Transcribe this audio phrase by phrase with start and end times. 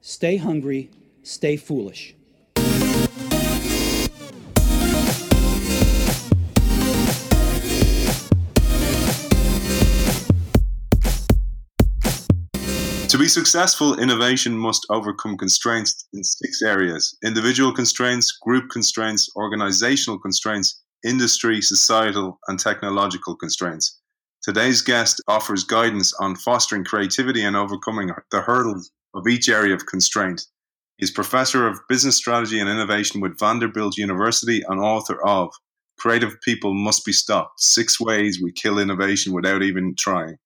[0.00, 0.90] stay hungry,
[1.22, 2.14] stay foolish.
[13.08, 20.18] To be successful, innovation must overcome constraints in six areas individual constraints, group constraints, organizational
[20.18, 23.98] constraints, industry, societal, and technological constraints.
[24.42, 29.86] Today's guest offers guidance on fostering creativity and overcoming the hurdles of each area of
[29.86, 30.46] constraint.
[30.96, 35.50] He's professor of business strategy and innovation with Vanderbilt University and author of
[35.98, 40.36] Creative People Must Be Stopped Six Ways We Kill Innovation Without Even Trying.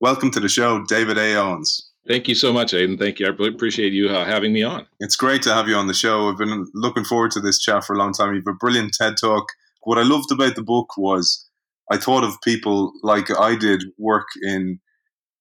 [0.00, 1.34] Welcome to the show, David A.
[1.34, 1.90] Owens.
[2.06, 2.96] Thank you so much, Aidan.
[2.96, 3.26] Thank you.
[3.26, 4.86] I really appreciate you uh, having me on.
[4.98, 6.28] It's great to have you on the show.
[6.28, 8.30] I've been looking forward to this chat for a long time.
[8.32, 9.44] You have a brilliant TED talk.
[9.82, 11.46] What I loved about the book was
[11.90, 14.80] I thought of people like I did work in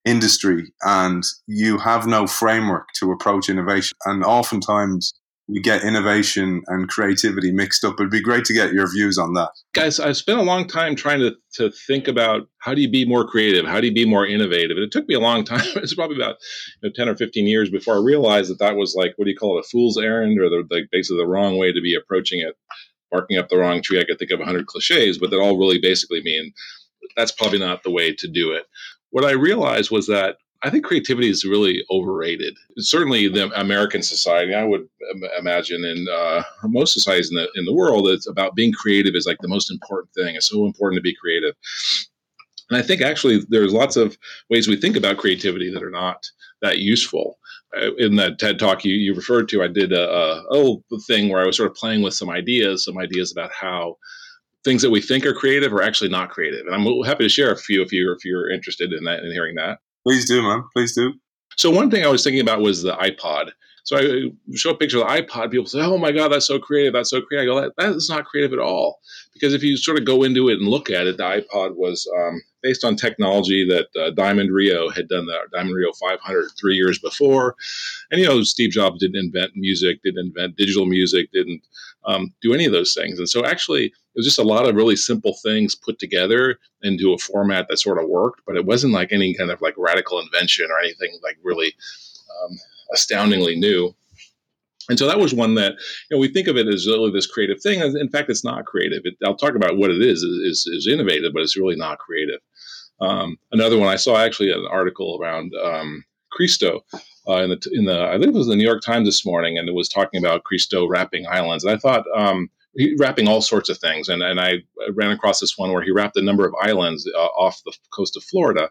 [0.07, 3.97] industry and you have no framework to approach innovation.
[4.05, 5.13] And oftentimes
[5.49, 7.95] we get innovation and creativity mixed up.
[7.99, 9.49] It'd be great to get your views on that.
[9.73, 13.05] Guys, I've spent a long time trying to, to think about how do you be
[13.05, 13.65] more creative?
[13.65, 14.75] How do you be more innovative?
[14.75, 15.65] And it took me a long time.
[15.77, 16.35] It's probably about
[16.81, 19.31] you know, 10 or 15 years before I realized that that was like, what do
[19.31, 21.95] you call it, a fool's errand or the, the, basically the wrong way to be
[21.95, 22.55] approaching it,
[23.09, 24.01] barking up the wrong tree.
[24.01, 26.51] I could think of 100 cliches, but that all really basically mean
[27.15, 28.65] that's probably not the way to do it.
[29.11, 32.57] What I realized was that I think creativity is really overrated.
[32.79, 34.87] Certainly, the American society, I would
[35.39, 39.27] imagine, in uh, most societies in the in the world, it's about being creative is
[39.27, 40.35] like the most important thing.
[40.35, 41.55] It's so important to be creative.
[42.69, 44.17] And I think actually there's lots of
[44.49, 46.25] ways we think about creativity that are not
[46.61, 47.37] that useful.
[47.75, 51.29] Uh, in that TED talk you, you referred to, I did a, a, a thing
[51.29, 53.97] where I was sort of playing with some ideas, some ideas about how
[54.67, 56.65] things that we think are creative are actually not creative.
[56.67, 59.31] And I'm happy to share a few if you're if you're interested in that and
[59.31, 59.79] hearing that.
[60.05, 60.63] Please do, man.
[60.75, 61.13] Please do.
[61.55, 63.51] So one thing I was thinking about was the iPod.
[63.85, 65.51] So I show a picture of the iPod.
[65.51, 66.91] People say, "Oh my God, that's so creative!
[66.91, 68.99] That's so creative." I go, "That, that is not creative at all."
[69.33, 72.05] Because if you sort of go into it and look at it, the iPod was
[72.17, 76.75] um, based on technology that uh, Diamond Rio had done the Diamond Rio 500 three
[76.75, 77.55] years before.
[78.11, 81.61] And you know, Steve Jobs didn't invent music, didn't invent digital music, didn't
[82.05, 83.19] um, do any of those things.
[83.19, 87.17] And so actually, was just a lot of really simple things put together into a
[87.17, 90.67] format that sort of worked, but it wasn't like any kind of like radical invention
[90.69, 91.73] or anything like really
[92.43, 92.57] um,
[92.93, 93.93] astoundingly new.
[94.89, 95.73] And so that was one that
[96.09, 97.81] you know we think of it as really this creative thing.
[97.81, 99.01] In fact, it's not creative.
[99.03, 102.39] It, I'll talk about what it is, is is innovative, but it's really not creative.
[102.99, 106.83] Um, another one I saw actually an article around um, Christo
[107.27, 109.57] uh, in the in the I think it was the New York Times this morning,
[109.57, 111.63] and it was talking about Christo wrapping islands.
[111.63, 112.49] And I thought um,
[112.99, 114.63] wrapping all sorts of things, and and I
[114.93, 118.17] ran across this one where he wrapped a number of islands uh, off the coast
[118.17, 118.69] of Florida.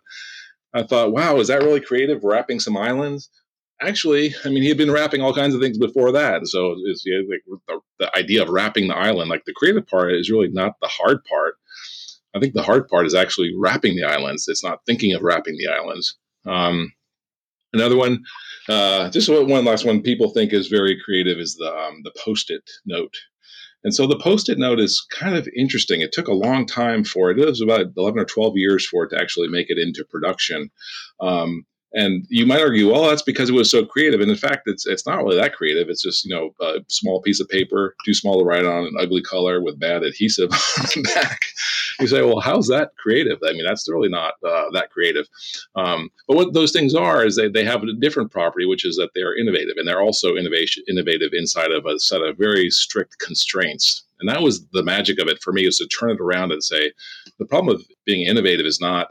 [0.75, 2.23] I thought, wow, is that really creative?
[2.23, 3.31] Wrapping some islands.
[3.81, 6.47] Actually, I mean, he had been wrapping all kinds of things before that.
[6.47, 10.13] So it's yeah, like the, the idea of wrapping the island, like the creative part,
[10.13, 11.57] is really not the hard part.
[12.35, 14.47] I think the hard part is actually wrapping the islands.
[14.49, 16.17] It's not thinking of wrapping the islands.
[16.45, 16.93] Um,
[17.73, 18.23] another one,
[18.69, 20.03] uh, just one last one.
[20.03, 23.15] People think is very creative is the um, the post-it note.
[23.85, 26.01] And so the post-it note is kind of interesting.
[26.01, 27.39] It took a long time for it.
[27.39, 30.71] It was about 11 or 12 years for it to actually make it into production.
[31.21, 34.21] Um, and you might argue, well, that's because it was so creative.
[34.21, 35.89] And in fact, it's it's not really that creative.
[35.89, 38.95] It's just you know a small piece of paper, too small to write on, an
[39.01, 41.47] ugly color with bad adhesive on the back.
[41.99, 43.39] You say, well, how's that creative?
[43.43, 45.27] I mean, that's really not uh, that creative.
[45.75, 48.97] Um, but what those things are is they, they have a different property, which is
[48.97, 52.69] that they are innovative, and they're also innovation innovative inside of a set of very
[52.69, 54.05] strict constraints.
[54.21, 56.63] And that was the magic of it for me, is to turn it around and
[56.63, 56.93] say,
[57.39, 59.09] the problem with being innovative is not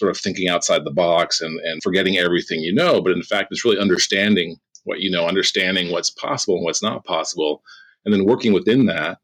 [0.00, 3.02] sort of thinking outside the box and, and forgetting everything you know.
[3.02, 7.04] But in fact, it's really understanding what you know, understanding what's possible and what's not
[7.04, 7.62] possible,
[8.04, 9.18] and then working within that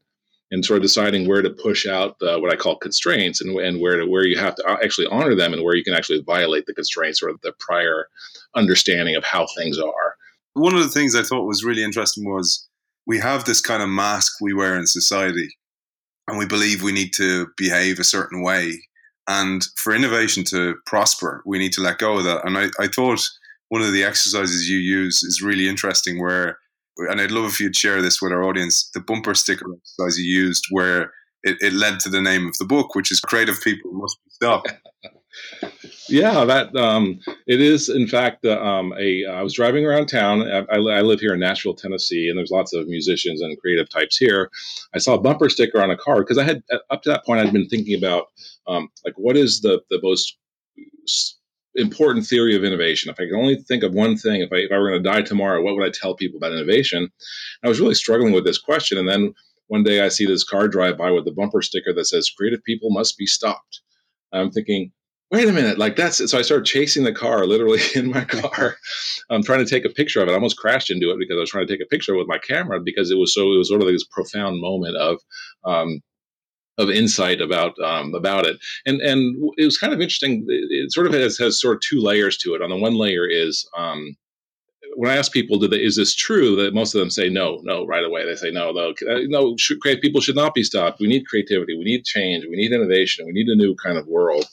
[0.51, 3.97] and sort of deciding where to push out what I call constraints and, and where
[3.97, 6.73] to where you have to actually honor them and where you can actually violate the
[6.73, 8.07] constraints or the prior
[8.55, 10.15] understanding of how things are.
[10.53, 12.69] One of the things I thought was really interesting was
[13.05, 15.49] we have this kind of mask we wear in society
[16.27, 18.79] and we believe we need to behave a certain way
[19.27, 22.45] and for innovation to prosper, we need to let go of that.
[22.45, 23.21] And I, I thought
[23.69, 26.57] one of the exercises you use is really interesting where,
[26.97, 30.25] and I'd love if you'd share this with our audience, the bumper sticker exercise you
[30.25, 31.11] used where
[31.43, 34.31] it, it led to the name of the book, which is Creative People Must Be
[34.31, 34.73] Stopped.
[36.09, 37.89] yeah, that um, it is.
[37.89, 40.43] In fact, uh, um, a I was driving around town.
[40.43, 44.17] I, I, live here in Nashville, Tennessee, and there's lots of musicians and creative types
[44.17, 44.51] here.
[44.93, 47.39] I saw a bumper sticker on a car because I had up to that point
[47.39, 48.25] I'd been thinking about
[48.67, 50.37] um, like what is the the most
[51.77, 53.11] important theory of innovation.
[53.11, 55.09] If I could only think of one thing, if I, if I were going to
[55.09, 57.09] die tomorrow, what would I tell people about innovation?
[57.63, 58.97] I was really struggling with this question.
[58.97, 59.33] And then
[59.67, 62.63] one day I see this car drive by with a bumper sticker that says, Creative
[62.63, 63.81] people must be stopped.
[64.33, 64.91] I'm thinking,
[65.31, 66.29] wait a minute, like that's.
[66.29, 68.77] So I started chasing the car literally in my car.
[69.29, 70.31] I'm trying to take a picture of it.
[70.31, 72.37] I almost crashed into it because I was trying to take a picture with my
[72.37, 75.19] camera because it was so, it was sort of like this profound moment of,
[75.65, 76.01] um,
[76.77, 80.45] of insight about um, about it, and and it was kind of interesting.
[80.47, 82.61] It, it sort of has, has sort of two layers to it.
[82.61, 84.15] On the one layer is um,
[84.97, 86.55] when I ask people, they, is this true?
[86.55, 88.25] That most of them say no, no, right away.
[88.25, 89.55] They say no, no, uh, no.
[89.55, 90.99] Should, people should not be stopped.
[90.99, 91.77] We need creativity.
[91.77, 92.45] We need change.
[92.49, 93.27] We need innovation.
[93.27, 94.45] We need a new kind of world.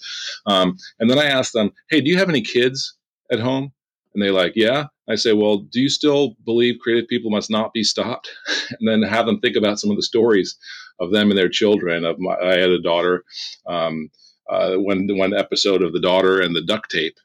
[0.44, 2.94] Um, and then I ask them, hey, do you have any kids
[3.32, 3.72] at home?
[4.12, 4.88] And they're like, yeah.
[5.08, 8.28] I say, well, do you still believe creative people must not be stopped?
[8.78, 10.58] and then have them think about some of the stories
[11.00, 12.04] of them and their children.
[12.04, 13.24] Of my, I had a daughter.
[13.66, 14.10] Um,
[14.50, 17.16] uh, one one episode of the daughter and the duct tape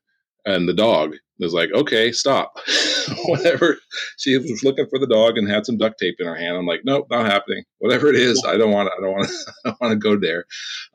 [0.49, 2.59] and the dog was like, okay, stop.
[3.25, 3.77] Whatever.
[4.17, 6.57] She was looking for the dog and had some duct tape in her hand.
[6.57, 7.63] I'm like, nope, not happening.
[7.79, 8.89] Whatever it is, I don't want.
[8.97, 9.29] I don't want.
[9.65, 10.45] I don't want to go there.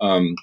[0.01, 0.35] Um,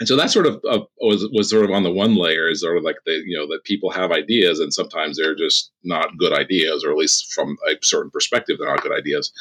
[0.00, 2.62] and so that sort of uh, was was sort of on the one layer is
[2.62, 6.18] sort of like the you know that people have ideas and sometimes they're just not
[6.18, 9.32] good ideas or at least from a certain perspective they're not good ideas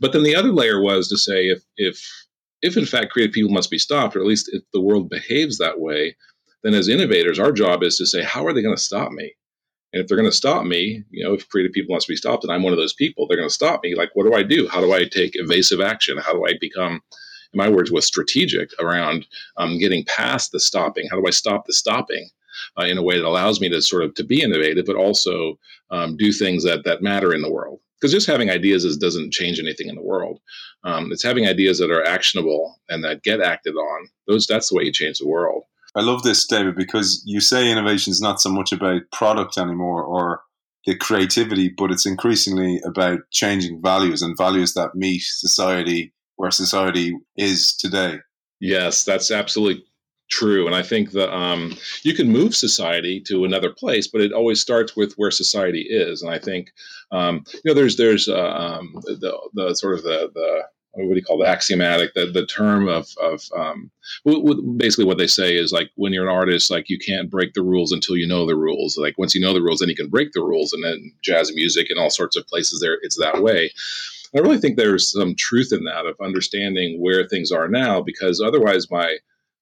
[0.00, 2.26] but then the other layer was to say if if
[2.60, 5.56] if in fact creative people must be stopped or at least if the world behaves
[5.56, 6.14] that way
[6.62, 9.34] then as innovators, our job is to say, how are they going to stop me?
[9.92, 12.16] And if they're going to stop me, you know, if creative people wants to be
[12.16, 13.94] stopped, and I'm one of those people, they're going to stop me.
[13.94, 14.68] Like, what do I do?
[14.68, 16.16] How do I take evasive action?
[16.18, 17.02] How do I become,
[17.52, 19.26] in my words, was strategic around
[19.58, 21.08] um, getting past the stopping?
[21.10, 22.28] How do I stop the stopping?
[22.78, 25.58] Uh, in a way that allows me to sort of to be innovative, but also
[25.90, 27.80] um, do things that that matter in the world.
[27.98, 30.38] Because just having ideas is, doesn't change anything in the world.
[30.84, 34.08] Um, it's having ideas that are actionable and that get acted on.
[34.26, 35.64] Those that's the way you change the world.
[35.94, 40.02] I love this, David, because you say innovation is not so much about product anymore
[40.02, 40.42] or
[40.86, 47.16] the creativity, but it's increasingly about changing values and values that meet society where society
[47.36, 48.18] is today.
[48.60, 49.84] Yes, that's absolutely
[50.30, 50.66] true.
[50.66, 54.60] And I think that um, you can move society to another place, but it always
[54.60, 56.22] starts with where society is.
[56.22, 56.70] And I think,
[57.12, 60.62] um, you know, there's there's uh, um, the the sort of the the
[60.94, 63.90] what do you call the axiomatic the, the term of, of um,
[64.76, 67.62] basically what they say is like when you're an artist like you can't break the
[67.62, 68.98] rules until you know the rules.
[68.98, 71.52] Like once you know the rules then you can break the rules and then jazz
[71.54, 73.70] music and all sorts of places there it's that way.
[74.34, 78.40] I really think there's some truth in that of understanding where things are now because
[78.40, 79.18] otherwise my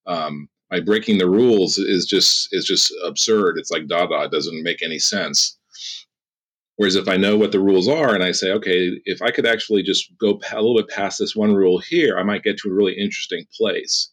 [0.06, 3.56] um, my breaking the rules is just is just absurd.
[3.58, 5.58] It's like dada it doesn't make any sense
[6.80, 9.44] Whereas if I know what the rules are and I say, okay, if I could
[9.44, 12.70] actually just go a little bit past this one rule here, I might get to
[12.70, 14.10] a really interesting place.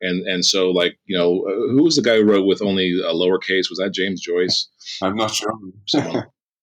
[0.00, 2.98] And and so like you know, uh, who was the guy who wrote with only
[2.98, 3.70] a lowercase?
[3.70, 4.66] Was that James Joyce?
[5.00, 5.52] I'm not sure.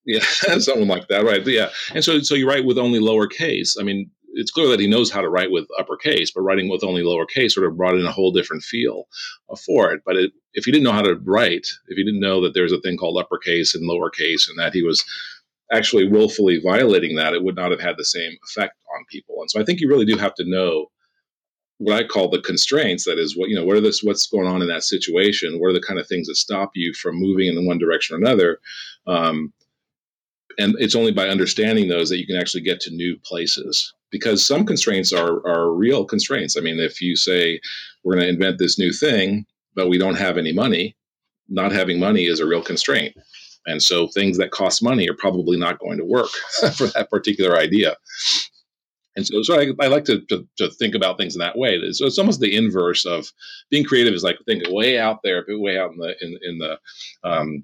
[0.05, 0.19] yeah,
[0.59, 1.47] someone like that, right?
[1.47, 1.69] Yeah.
[1.93, 3.77] And so so you write with only lowercase.
[3.79, 6.83] I mean, it's clear that he knows how to write with uppercase, but writing with
[6.83, 9.05] only lowercase sort of brought in a whole different feel
[9.49, 10.01] uh, for it.
[10.05, 12.73] But it, if he didn't know how to write, if he didn't know that there's
[12.73, 15.05] a thing called uppercase and lowercase, and that he was
[15.71, 19.35] actually willfully violating that, it would not have had the same effect on people.
[19.41, 20.87] And so I think you really do have to know
[21.79, 23.05] what I call the constraints.
[23.05, 25.59] That is, what you know, what are this, what's going on in that situation?
[25.59, 28.19] What are the kind of things that stop you from moving in one direction or
[28.19, 28.59] another?
[29.05, 29.53] Um,
[30.57, 33.93] and it's only by understanding those that you can actually get to new places.
[34.09, 36.55] Because some constraints are are real constraints.
[36.55, 37.59] I mean, if you say
[38.03, 40.95] we're going to invent this new thing, but we don't have any money,
[41.49, 43.15] not having money is a real constraint.
[43.67, 46.29] And so things that cost money are probably not going to work
[46.75, 47.97] for that particular idea.
[49.17, 51.79] And so, so I, I like to, to, to, think about things in that way.
[51.91, 53.31] So it's almost the inverse of
[53.71, 56.79] being creative is like thinking way out there, way out in the in, in the
[57.23, 57.63] um,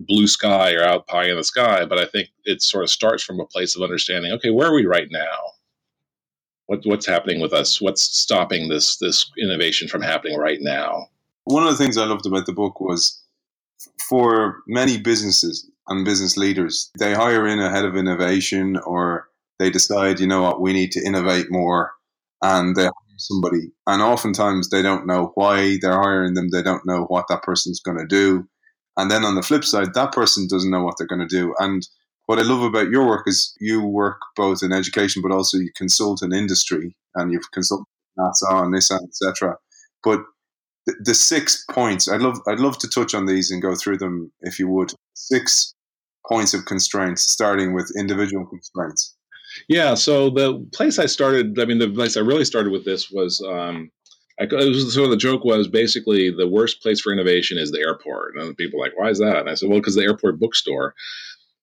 [0.00, 1.84] blue sky or out pie in the sky.
[1.84, 4.32] But I think it sort of starts from a place of understanding.
[4.32, 5.38] Okay, where are we right now?
[6.66, 7.80] What, what's happening with us?
[7.80, 11.06] What's stopping this this innovation from happening right now?
[11.44, 13.21] One of the things I loved about the book was
[14.08, 19.70] for many businesses and business leaders, they hire in a head of innovation or they
[19.70, 21.92] decide, you know what, we need to innovate more
[22.42, 23.72] and they hire somebody.
[23.86, 27.80] And oftentimes they don't know why they're hiring them, they don't know what that person's
[27.80, 28.48] going to do.
[28.96, 31.54] And then on the flip side, that person doesn't know what they're going to do.
[31.58, 31.86] And
[32.26, 35.70] what I love about your work is you work both in education, but also you
[35.74, 37.86] consult in industry and you've consulted
[38.18, 39.56] NASA and Nissan, etc.
[40.04, 40.20] But
[40.86, 42.08] the, the six points.
[42.08, 44.92] I'd love I'd love to touch on these and go through them if you would.
[45.14, 45.74] Six
[46.28, 49.14] points of constraints, starting with individual constraints.
[49.68, 49.94] Yeah.
[49.94, 53.44] So the place I started, I mean, the place I really started with this was
[53.46, 53.90] um,
[54.40, 57.70] I, it was sort of the joke was basically the worst place for innovation is
[57.70, 58.34] the airport.
[58.36, 59.38] And people like, why is that?
[59.38, 60.94] And I said, well, because the airport bookstore,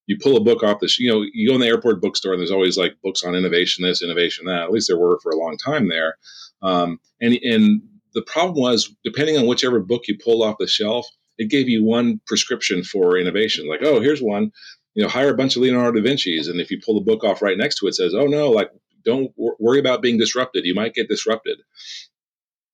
[0.05, 2.39] you pull a book off the, you know, you go in the airport bookstore and
[2.39, 4.63] there's always like books on innovation, this, innovation, that.
[4.63, 6.17] At least there were for a long time there.
[6.61, 7.81] Um, and, and
[8.13, 11.83] the problem was, depending on whichever book you pulled off the shelf, it gave you
[11.83, 13.67] one prescription for innovation.
[13.67, 14.51] Like, oh, here's one,
[14.93, 16.47] you know, hire a bunch of Leonardo da Vinci's.
[16.47, 18.49] And if you pull the book off right next to it, it says, oh, no,
[18.49, 18.69] like,
[19.05, 20.65] don't worry about being disrupted.
[20.65, 21.59] You might get disrupted.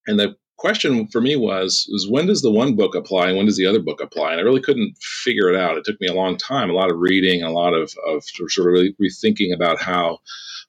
[0.08, 3.46] And the question for me was, was when does the one book apply and when
[3.46, 4.32] does the other book apply?
[4.32, 5.78] And I really couldn't figure it out.
[5.78, 8.50] It took me a long time, a lot of reading, a lot of, of sort
[8.58, 10.20] of really rethinking about how,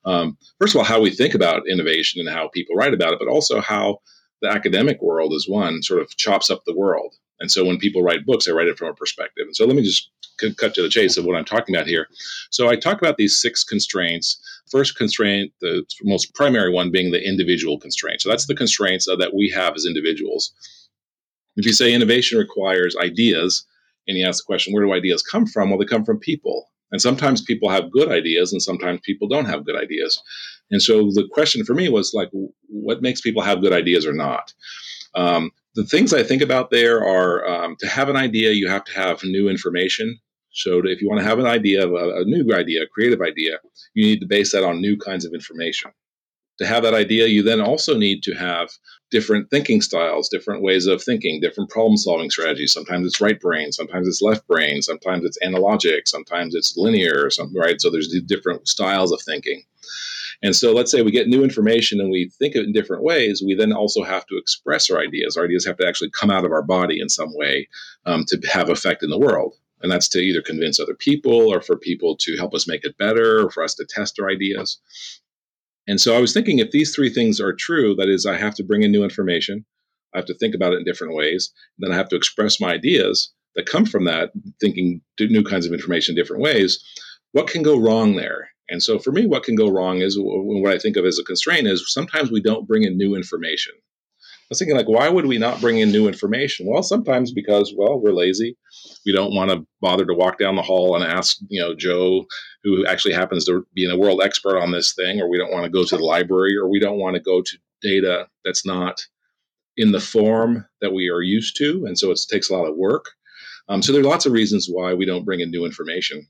[0.04, 3.18] um, first of all, how we think about innovation and how people write about it,
[3.18, 3.98] but also how
[4.46, 7.14] the academic world is one sort of chops up the world.
[7.40, 9.44] And so when people write books, they write it from a perspective.
[9.46, 10.10] And so let me just
[10.56, 12.06] cut to the chase of what I'm talking about here.
[12.50, 14.38] So I talk about these six constraints.
[14.70, 18.20] First constraint, the most primary one being the individual constraint.
[18.20, 20.52] So that's the constraints uh, that we have as individuals.
[21.56, 23.66] If you say innovation requires ideas,
[24.08, 25.70] and you ask the question, where do ideas come from?
[25.70, 26.70] Well, they come from people.
[26.92, 30.22] And sometimes people have good ideas, and sometimes people don't have good ideas.
[30.70, 32.30] And so the question for me was like,
[32.68, 34.52] what makes people have good ideas or not?
[35.14, 38.84] Um, the things I think about there are um, to have an idea, you have
[38.84, 40.18] to have new information.
[40.52, 43.58] So if you want to have an idea, a, a new idea, a creative idea,
[43.94, 45.92] you need to base that on new kinds of information.
[46.58, 48.70] To have that idea, you then also need to have
[49.10, 52.72] different thinking styles, different ways of thinking, different problem solving strategies.
[52.72, 57.54] Sometimes it's right brain, sometimes it's left brain, sometimes it's analogic, sometimes it's linear, some,
[57.54, 57.78] right?
[57.78, 59.62] So there's different styles of thinking.
[60.42, 63.02] And so let's say we get new information and we think of it in different
[63.02, 65.36] ways, we then also have to express our ideas.
[65.36, 67.68] Our ideas have to actually come out of our body in some way
[68.04, 69.54] um, to have effect in the world.
[69.82, 72.98] And that's to either convince other people or for people to help us make it
[72.98, 74.78] better or for us to test our ideas.
[75.86, 78.54] And so I was thinking if these three things are true, that is, I have
[78.56, 79.64] to bring in new information,
[80.14, 82.72] I have to think about it in different ways, then I have to express my
[82.72, 86.82] ideas that come from that, thinking new kinds of information in different ways.
[87.32, 88.48] What can go wrong there?
[88.68, 91.24] And so for me, what can go wrong is what I think of as a
[91.24, 93.74] constraint is sometimes we don't bring in new information.
[93.76, 96.66] I was thinking, like, why would we not bring in new information?
[96.68, 98.56] Well, sometimes because, well, we're lazy.
[99.04, 102.26] We don't want to bother to walk down the hall and ask, you know, Joe,
[102.62, 105.64] who actually happens to be a world expert on this thing, or we don't want
[105.64, 109.04] to go to the library, or we don't want to go to data that's not
[109.76, 111.84] in the form that we are used to.
[111.84, 113.06] And so it takes a lot of work.
[113.68, 116.26] Um, so there are lots of reasons why we don't bring in new information.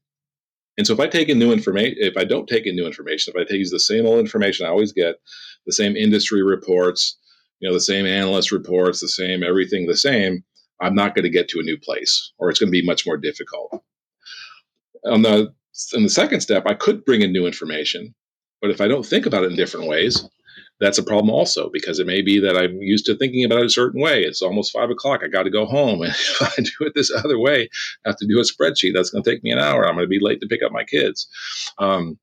[0.78, 3.32] And so if I take in new information, if I don't take in new information,
[3.34, 5.16] if I take the same old information I always get,
[5.64, 7.16] the same industry reports,
[7.60, 10.44] you know, the same analyst reports, the same everything the same,
[10.80, 13.06] I'm not going to get to a new place, or it's going to be much
[13.06, 13.82] more difficult.
[15.06, 15.54] On the
[15.92, 18.14] in the second step, I could bring in new information,
[18.60, 20.28] but if I don't think about it in different ways,
[20.80, 23.66] that's a problem also because it may be that I'm used to thinking about it
[23.66, 24.22] a certain way.
[24.22, 25.22] It's almost five o'clock.
[25.24, 26.02] I got to go home.
[26.06, 27.68] And if I do it this other way,
[28.04, 28.92] I have to do a spreadsheet.
[28.94, 29.86] That's going to take me an hour.
[29.86, 31.28] I'm going to be late to pick up my kids.
[31.78, 32.18] Um,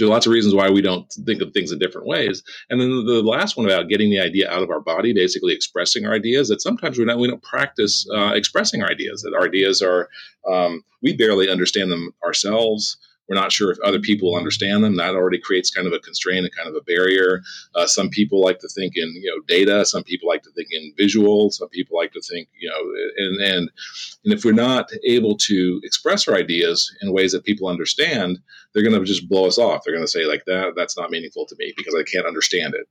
[0.00, 2.42] there are lots of reasons why we don't think of things in different ways.
[2.70, 6.06] And then the last one about getting the idea out of our body, basically expressing
[6.06, 9.46] our ideas, that sometimes we don't, we don't practice uh, expressing our ideas, that our
[9.46, 10.08] ideas are,
[10.50, 12.96] um, we barely understand them ourselves.
[13.30, 14.96] We're not sure if other people understand them.
[14.96, 17.42] That already creates kind of a constraint, and kind of a barrier.
[17.76, 19.86] Uh, some people like to think in you know data.
[19.86, 21.48] Some people like to think in visual.
[21.52, 23.70] Some people like to think you know and and
[24.24, 28.40] and if we're not able to express our ideas in ways that people understand,
[28.74, 29.82] they're going to just blow us off.
[29.84, 32.74] They're going to say like that that's not meaningful to me because I can't understand
[32.74, 32.88] it.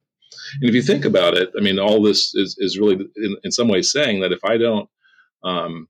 [0.62, 3.52] And if you think about it, I mean, all this is, is really in, in
[3.52, 4.90] some ways saying that if I don't
[5.44, 5.90] um,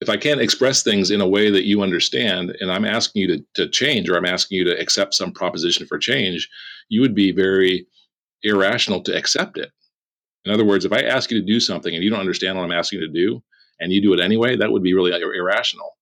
[0.00, 3.28] if I can't express things in a way that you understand, and I'm asking you
[3.28, 6.48] to, to change, or I'm asking you to accept some proposition for change,
[6.88, 7.86] you would be very
[8.42, 9.70] irrational to accept it.
[10.44, 12.64] In other words, if I ask you to do something and you don't understand what
[12.64, 13.42] I'm asking you to do,
[13.80, 15.96] and you do it anyway, that would be really irrational.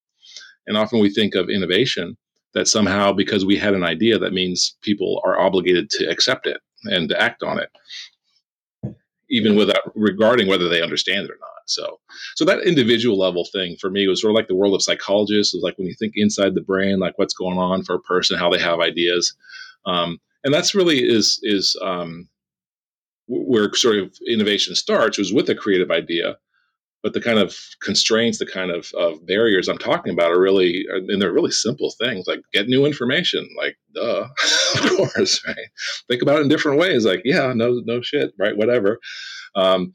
[0.66, 2.16] And often we think of innovation
[2.52, 6.60] that somehow because we had an idea, that means people are obligated to accept it
[6.84, 8.96] and to act on it,
[9.30, 11.53] even without regarding whether they understand it or not.
[11.66, 11.98] So,
[12.36, 15.54] so that individual level thing for me was sort of like the world of psychologists.
[15.54, 18.00] It was like when you think inside the brain, like what's going on for a
[18.00, 19.34] person, how they have ideas,
[19.86, 22.28] um, and that's really is is um,
[23.26, 25.18] where sort of innovation starts.
[25.18, 26.36] Was with a creative idea,
[27.04, 30.86] but the kind of constraints, the kind of, of barriers I'm talking about are really,
[30.90, 34.26] and they're really simple things like get new information, like duh,
[34.74, 35.56] of course, right?
[36.08, 38.56] Think about it in different ways, like yeah, no, no shit, right?
[38.56, 39.00] Whatever.
[39.54, 39.94] Um,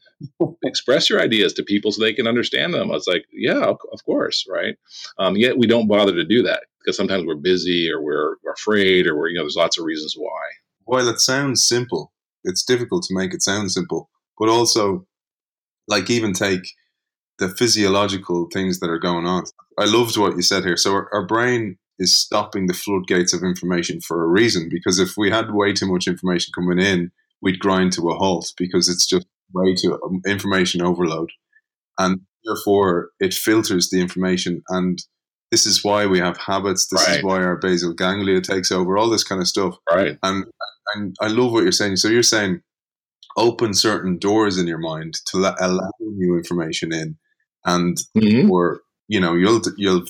[0.63, 2.91] express your ideas to people so they can understand them.
[2.91, 4.75] I was like, yeah, of course, right?
[5.17, 8.53] Um, yet we don't bother to do that because sometimes we're busy or we're, we're
[8.53, 10.41] afraid or we're, you know, there's lots of reasons why.
[10.85, 12.13] While it sounds simple,
[12.43, 15.05] it's difficult to make it sound simple, but also
[15.87, 16.73] like even take
[17.39, 19.43] the physiological things that are going on.
[19.77, 20.77] I loved what you said here.
[20.77, 25.17] So our, our brain is stopping the floodgates of information for a reason because if
[25.17, 27.11] we had way too much information coming in,
[27.41, 31.29] we'd grind to a halt because it's just way too um, information overload.
[31.97, 34.61] And therefore, it filters the information.
[34.69, 34.99] And
[35.51, 36.87] this is why we have habits.
[36.87, 37.17] This right.
[37.17, 39.75] is why our basal ganglia takes over, all this kind of stuff.
[39.91, 40.17] Right.
[40.23, 40.45] And,
[40.95, 41.97] and I love what you're saying.
[41.97, 42.61] So you're saying
[43.37, 47.17] open certain doors in your mind to let, allow new information in.
[47.65, 48.49] And mm-hmm.
[48.49, 50.05] or you know you'll you'll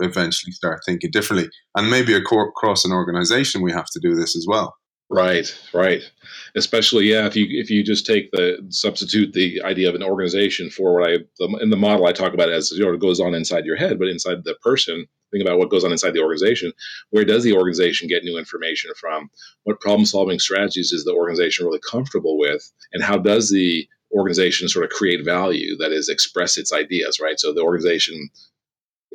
[0.00, 4.46] eventually start thinking differently and maybe across an organization we have to do this as
[4.48, 4.74] well
[5.10, 6.02] right right.
[6.56, 10.70] Especially yeah if you if you just take the substitute the idea of an organization
[10.70, 11.16] for what i
[11.60, 13.98] in the model i talk about as you know it goes on inside your head
[13.98, 16.72] but inside the person think about what goes on inside the organization
[17.10, 19.30] where does the organization get new information from?
[19.64, 22.70] What problem solving strategies is the organization really comfortable with?
[22.92, 27.38] And how does the organization sort of create value that is express its ideas right?
[27.38, 28.28] So the organization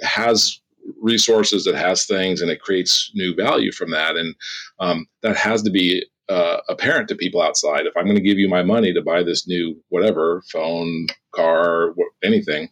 [0.01, 0.59] has
[1.01, 4.15] resources it has things and it creates new value from that.
[4.15, 4.35] And
[4.79, 7.85] um, that has to be uh, apparent to people outside.
[7.85, 11.93] If i'm going to give you my money to buy this new whatever phone car
[12.23, 12.69] anything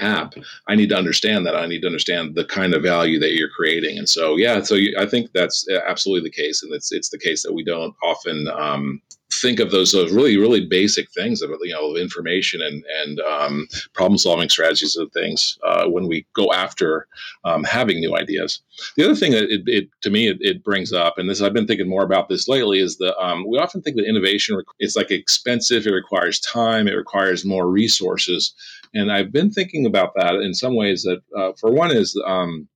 [0.00, 0.34] app
[0.66, 1.54] i need to understand that.
[1.54, 3.96] I need to understand the kind of value that you're creating.
[3.96, 6.62] And so yeah so you, i think that's absolutely the case.
[6.62, 9.00] And it's it's the case that we don't often um,
[9.42, 14.16] think of those, really really basic things of you know information and and um, problem
[14.16, 17.08] solving strategies and things uh, when we go after
[17.44, 18.62] um, having new ideas.
[18.96, 21.52] The other thing that it, it to me it, it, brings up, and this I've
[21.52, 24.96] been thinking more about this lately, is that um, we often think that innovation it's
[24.96, 28.54] like expensive, it requires time, it requires more resources,
[28.94, 31.02] and I've been thinking about that in some ways.
[31.02, 32.68] That uh, for one is um,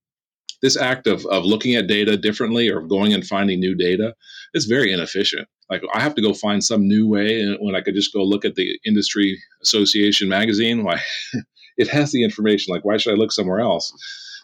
[0.62, 4.14] this act of, of looking at data differently or going and finding new data
[4.56, 5.46] is very inefficient.
[5.70, 8.44] Like I have to go find some new way when I could just go look
[8.44, 10.82] at the industry association magazine.
[10.82, 11.00] Why
[11.76, 12.74] it has the information.
[12.74, 13.92] Like why should I look somewhere else?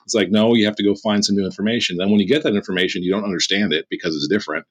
[0.04, 1.96] It's like no, you have to go find some new information.
[1.96, 4.66] Then when you get that information, you don't understand it because it's different.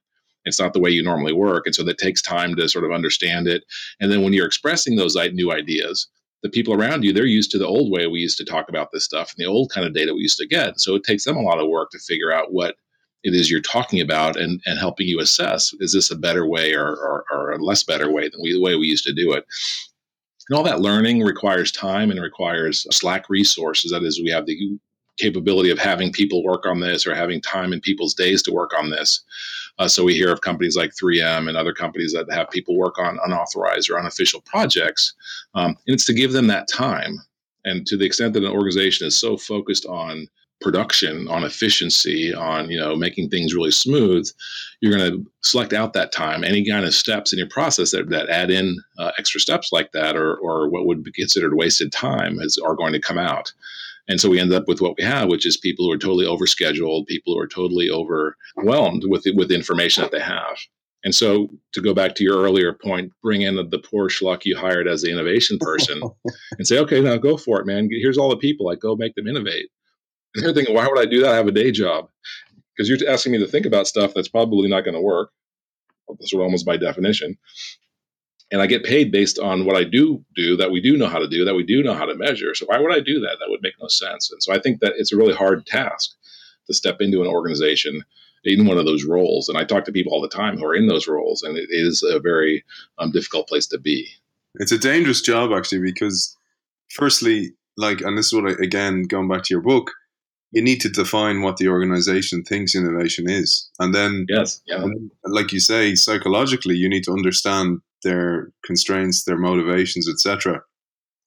[0.46, 2.92] It's not the way you normally work, and so that takes time to sort of
[2.92, 3.64] understand it.
[4.00, 6.08] And then when you're expressing those new ideas,
[6.42, 8.90] the people around you, they're used to the old way we used to talk about
[8.92, 10.80] this stuff and the old kind of data we used to get.
[10.80, 12.75] So it takes them a lot of work to figure out what
[13.24, 16.74] it is you're talking about and, and helping you assess is this a better way
[16.74, 19.31] or, or, or a less better way than we, the way we used to do
[19.34, 19.46] it.
[20.50, 23.92] And all that learning requires time and requires slack resources.
[23.92, 24.77] That is, we have the
[25.18, 28.72] capability of having people work on this or having time in people's days to work
[28.77, 29.24] on this.
[29.77, 32.98] Uh, so we hear of companies like 3M and other companies that have people work
[33.00, 35.14] on unauthorized or unofficial projects.
[35.53, 37.18] Um, and it's to give them that time.
[37.64, 40.27] And to the extent that an organization is so focused on
[40.62, 44.30] production, on efficiency, on you know making things really smooth,
[44.80, 46.44] you're going to select out that time.
[46.44, 49.92] Any kind of steps in your process that, that add in uh, extra steps like
[49.92, 53.52] that, or or what would be considered wasted time, is are going to come out.
[54.08, 56.26] And so we end up with what we have, which is people who are totally
[56.26, 60.58] overscheduled, people who are totally overwhelmed with with the information that they have.
[61.04, 64.46] And so to go back to your earlier point, bring in the, the poor schluck
[64.46, 66.02] you hired as the innovation person
[66.58, 67.90] and say, okay, now go for it, man.
[67.92, 68.68] Here's all the people.
[68.68, 69.70] Like, go make them innovate.
[70.35, 71.31] They're thinking, why would I do that?
[71.31, 72.09] I have a day job.
[72.75, 75.31] Because you're asking me to think about stuff that's probably not going to work,
[76.22, 77.37] sort of almost by definition
[78.51, 81.20] and I get paid based on what I do do that we do know how
[81.20, 82.53] to do that we do know how to measure.
[82.53, 83.37] So why would I do that?
[83.39, 84.31] That would make no sense.
[84.31, 86.11] And so I think that it's a really hard task
[86.67, 88.03] to step into an organization
[88.44, 89.48] in one of those roles.
[89.48, 91.70] And I talk to people all the time who are in those roles, and it
[91.70, 92.63] is a very
[92.98, 94.09] um, difficult place to be.
[94.55, 96.35] It's a dangerous job actually because,
[96.89, 99.91] firstly, like, and this is what I, again going back to your book,
[100.51, 104.85] you need to define what the organization thinks innovation is, and then yes, yeah.
[105.25, 110.61] like you say, psychologically, you need to understand their constraints, their motivations, etc.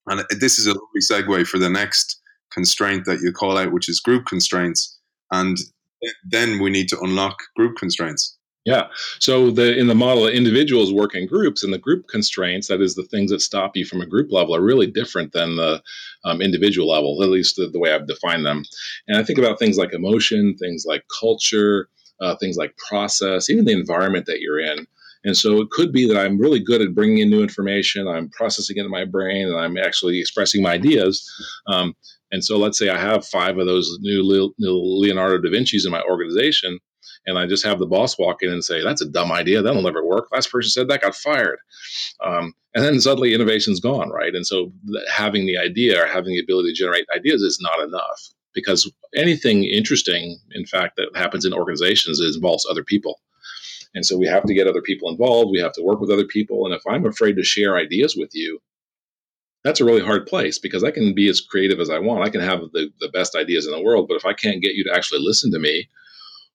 [0.06, 2.20] And this is a lovely segue for the next
[2.52, 4.98] constraint that you call out, which is group constraints.
[5.30, 5.56] And
[6.24, 8.36] then we need to unlock group constraints.
[8.64, 8.84] Yeah.
[9.18, 12.94] So the in the model, individuals work in groups, and the group constraints, that is
[12.94, 15.82] the things that stop you from a group level, are really different than the
[16.24, 18.64] um, individual level, at least the, the, way I've defined them.
[19.06, 21.88] And I think about things like emotion, things like culture,
[22.20, 24.86] uh, things like process, even the environment that you're in.
[25.24, 28.30] And so it could be that I'm really good at bringing in new information, I'm
[28.30, 31.26] processing it in my brain, and I'm actually expressing my ideas.
[31.66, 31.94] Um,
[32.30, 36.02] and so let's say I have five of those new Leonardo da Vinci's in my
[36.02, 36.78] organization,
[37.26, 39.62] and I just have the boss walk in and say, "That's a dumb idea.
[39.62, 41.58] That'll never work." Last person said that got fired,
[42.24, 44.34] um, and then suddenly innovation's gone, right?
[44.34, 44.72] And so
[45.12, 49.64] having the idea or having the ability to generate ideas is not enough because anything
[49.64, 53.20] interesting, in fact, that happens in organizations involves other people.
[53.94, 55.50] And so we have to get other people involved.
[55.50, 56.64] We have to work with other people.
[56.64, 58.60] And if I'm afraid to share ideas with you,
[59.62, 62.24] that's a really hard place because I can be as creative as I want.
[62.24, 64.74] I can have the, the best ideas in the world, but if I can't get
[64.74, 65.88] you to actually listen to me,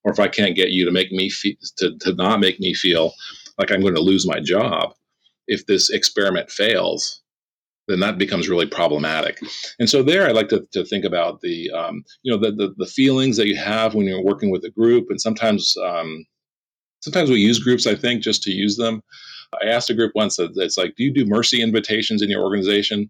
[0.03, 2.73] or if I can't get you to make me feel, to, to not make me
[2.73, 3.13] feel
[3.57, 4.93] like I'm going to lose my job
[5.47, 7.21] if this experiment fails,
[7.88, 9.39] then that becomes really problematic.
[9.79, 12.73] And so there, I like to, to think about the, um, you know, the, the,
[12.77, 15.07] the, feelings that you have when you're working with a group.
[15.09, 16.23] And sometimes, um,
[17.01, 19.01] sometimes we use groups, I think, just to use them.
[19.62, 22.43] I asked a group once that it's like, do you do mercy invitations in your
[22.43, 23.09] organization?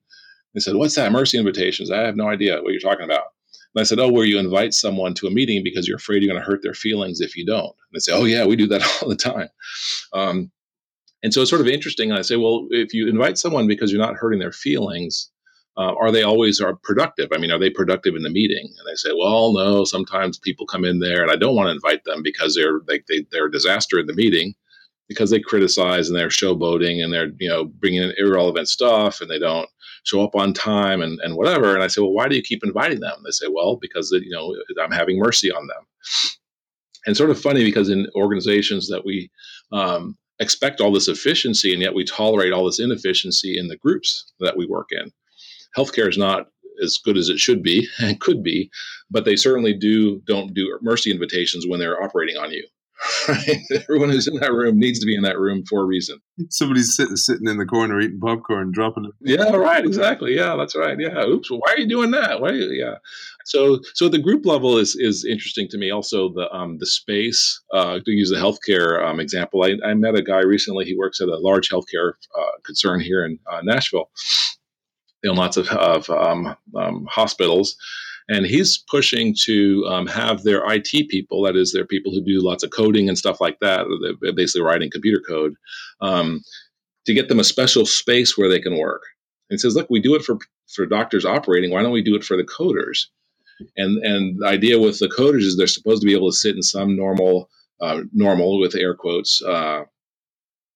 [0.54, 1.12] They said, what's that?
[1.12, 1.92] Mercy invitations.
[1.92, 3.26] I have no idea what you're talking about.
[3.76, 6.32] And I said, oh, where you invite someone to a meeting because you're afraid you're
[6.32, 7.66] going to hurt their feelings if you don't.
[7.66, 9.50] And they say, oh, yeah, we do that all the time.
[10.14, 10.52] Um,
[11.22, 12.10] and so it's sort of interesting.
[12.10, 15.30] And I say, well, if you invite someone because you're not hurting their feelings,
[15.78, 17.30] uh, are they always are productive?
[17.32, 18.66] I mean, are they productive in the meeting?
[18.66, 19.86] And they say, well, no.
[19.86, 23.02] Sometimes people come in there, and I don't want to invite them because they're they,
[23.08, 24.56] they, they're a disaster in the meeting
[25.10, 29.30] because they criticize and they're showboating and they're you know bringing in irrelevant stuff and
[29.30, 29.68] they don't
[30.06, 31.74] show up on time and, and whatever.
[31.74, 33.22] And i say well why do you keep inviting them?
[33.26, 35.84] They say well because you know i'm having mercy on them.
[37.06, 39.32] And sort of funny because in organizations that we
[39.72, 44.32] um, expect all this efficiency and yet we tolerate all this inefficiency in the groups
[44.40, 45.12] that we work in
[45.78, 46.48] healthcare is not
[46.82, 48.70] as good as it should be and could be
[49.12, 52.66] but they certainly do don't do mercy invitations when they're operating on you
[53.28, 53.62] Right?
[53.72, 56.20] Everyone who's in that room needs to be in that room for a reason.
[56.50, 59.12] Somebody's sitting sitting in the corner eating popcorn, dropping it.
[59.22, 59.86] Yeah, right.
[59.86, 60.36] Exactly.
[60.36, 60.98] Yeah, that's right.
[61.00, 61.26] Yeah.
[61.26, 61.50] Oops.
[61.50, 62.42] Why are you doing that?
[62.42, 62.52] Why?
[62.52, 62.96] You, yeah.
[63.46, 65.92] So, so the group level is is interesting to me.
[65.92, 67.62] Also, the um, the space.
[67.74, 70.86] Uh, to use the healthcare um, example, I, I met a guy recently.
[70.86, 74.10] He works at a large healthcare uh, concern here in uh, Nashville.
[75.22, 77.76] They own lots of, of um, um hospitals
[78.30, 82.40] and he's pushing to um, have their IT people, that is, their people who do
[82.42, 83.86] lots of coding and stuff like that,
[84.36, 85.56] basically writing computer code,
[86.02, 86.42] um,
[87.08, 89.02] to get them a special space where they can work.
[89.50, 90.38] And he says, look, we do it for
[90.68, 91.72] for doctors operating.
[91.72, 93.08] Why don't we do it for the coders?
[93.76, 96.56] And and the idea with the coders is they're supposed to be able to sit
[96.56, 97.50] in some normal,
[97.82, 99.86] uh, normal with air quotes, uh,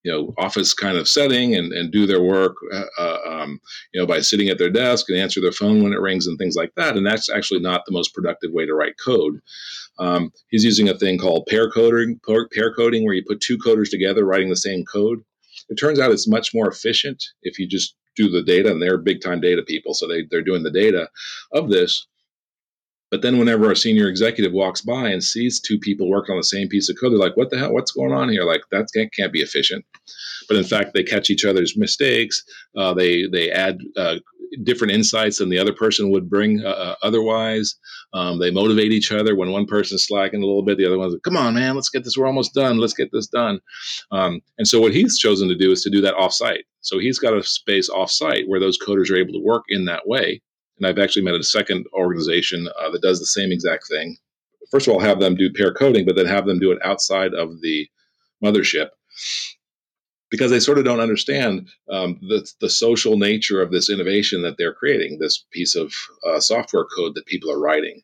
[0.03, 3.59] you know office kind of setting and, and do their work uh, uh, um,
[3.93, 6.37] you know by sitting at their desk and answer their phone when it rings and
[6.37, 6.95] things like that.
[6.95, 9.39] And that's actually not the most productive way to write code.
[9.99, 12.19] Um, he's using a thing called pair coding
[12.53, 15.23] pair coding where you put two coders together writing the same code.
[15.69, 18.97] It turns out it's much more efficient if you just do the data and they're
[18.97, 21.09] big time data people so they, they're doing the data
[21.51, 22.07] of this
[23.13, 26.43] but then whenever a senior executive walks by and sees two people working on the
[26.43, 27.71] same piece of code, they're like, what the hell?
[27.71, 28.43] What's going on here?
[28.43, 29.85] Like that can't be efficient.
[30.47, 32.43] But in fact, they catch each other's mistakes.
[32.75, 34.15] Uh, they, they add uh,
[34.63, 37.75] different insights than the other person would bring uh, uh, otherwise.
[38.15, 40.79] Um, they motivate each other when one person's slacking a little bit.
[40.79, 42.17] The other one's like, come on, man, let's get this.
[42.17, 42.79] We're almost done.
[42.79, 43.59] Let's get this done.
[44.11, 46.63] Um, and so what he's chosen to do is to do that offsite.
[46.81, 50.07] So he's got a space offsite where those coders are able to work in that
[50.07, 50.41] way
[50.77, 54.17] and I've actually met a second organization uh, that does the same exact thing.
[54.71, 57.33] First of all, have them do pair coding, but then have them do it outside
[57.33, 57.87] of the
[58.43, 58.89] mothership
[60.33, 64.55] because they sort of don't understand um, the, the social nature of this innovation that
[64.57, 65.93] they're creating, this piece of
[66.27, 68.01] uh, software code that people are writing.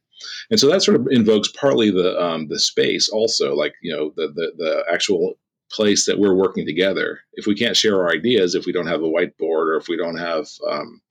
[0.51, 4.13] And so that sort of invokes partly the um, the space also, like you know
[4.15, 5.39] the, the the actual
[5.71, 7.21] place that we're working together.
[7.33, 9.97] If we can't share our ideas, if we don't have a whiteboard, or if we
[9.97, 11.01] don't have um,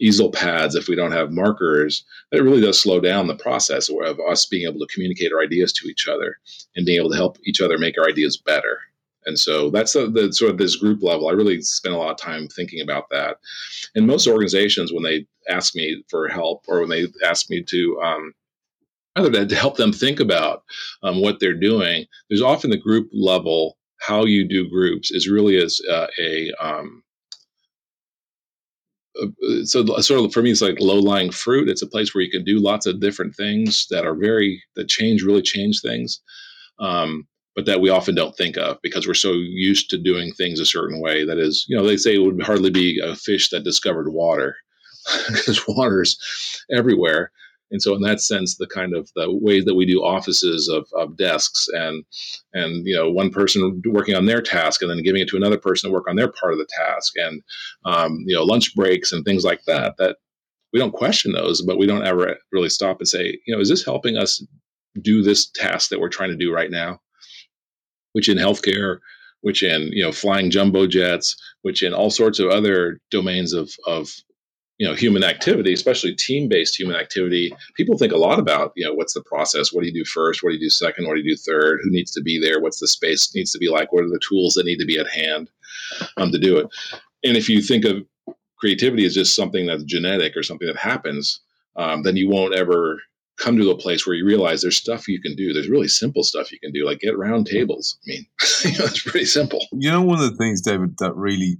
[0.00, 4.18] easel pads, if we don't have markers, that really does slow down the process of
[4.28, 6.38] us being able to communicate our ideas to each other
[6.74, 8.78] and being able to help each other make our ideas better.
[9.24, 11.28] And so that's the, the, sort of this group level.
[11.28, 13.38] I really spend a lot of time thinking about that.
[13.94, 18.00] And most organizations, when they ask me for help or when they ask me to
[18.02, 18.34] um,
[19.16, 20.62] either to help them think about
[21.02, 23.76] um, what they're doing, there's often the group level.
[23.98, 27.02] How you do groups is really as uh, a um,
[29.64, 31.68] so sort of for me it's like low lying fruit.
[31.68, 34.88] It's a place where you can do lots of different things that are very that
[34.88, 36.20] change really change things
[36.78, 40.60] um, but that we often don't think of because we're so used to doing things
[40.60, 43.48] a certain way that is you know they say it would hardly be a fish
[43.50, 44.56] that discovered water
[45.28, 46.18] because water's
[46.70, 47.32] everywhere
[47.70, 50.86] and so in that sense the kind of the way that we do offices of,
[50.96, 52.04] of desks and
[52.52, 55.58] and you know one person working on their task and then giving it to another
[55.58, 57.42] person to work on their part of the task and
[57.84, 60.16] um, you know lunch breaks and things like that that
[60.72, 63.68] we don't question those but we don't ever really stop and say you know is
[63.68, 64.42] this helping us
[65.00, 67.00] do this task that we're trying to do right now?
[68.12, 68.98] Which in healthcare
[69.42, 73.70] which in you know flying jumbo jets which in all sorts of other domains of
[73.86, 74.10] of
[74.78, 78.94] you know human activity especially team-based human activity people think a lot about you know
[78.94, 79.72] what's the process?
[79.72, 80.42] What do you do first?
[80.42, 81.06] What do you do second?
[81.06, 81.80] What do you do third?
[81.82, 82.60] Who needs to be there?
[82.60, 83.92] What's the space needs to be like?
[83.92, 85.50] What are the tools that need to be at hand
[86.16, 86.66] um, to do it?
[87.24, 88.04] And if you think of
[88.58, 91.40] creativity as just something that's genetic or something that happens
[91.76, 93.00] um, then you won't ever
[93.38, 95.52] come to a place where you realize there's stuff you can do.
[95.52, 97.98] There's really simple stuff you can do, like get round tables.
[98.02, 98.26] I mean,
[98.64, 99.64] you know, it's pretty simple.
[99.72, 101.58] You know, one of the things, David, that really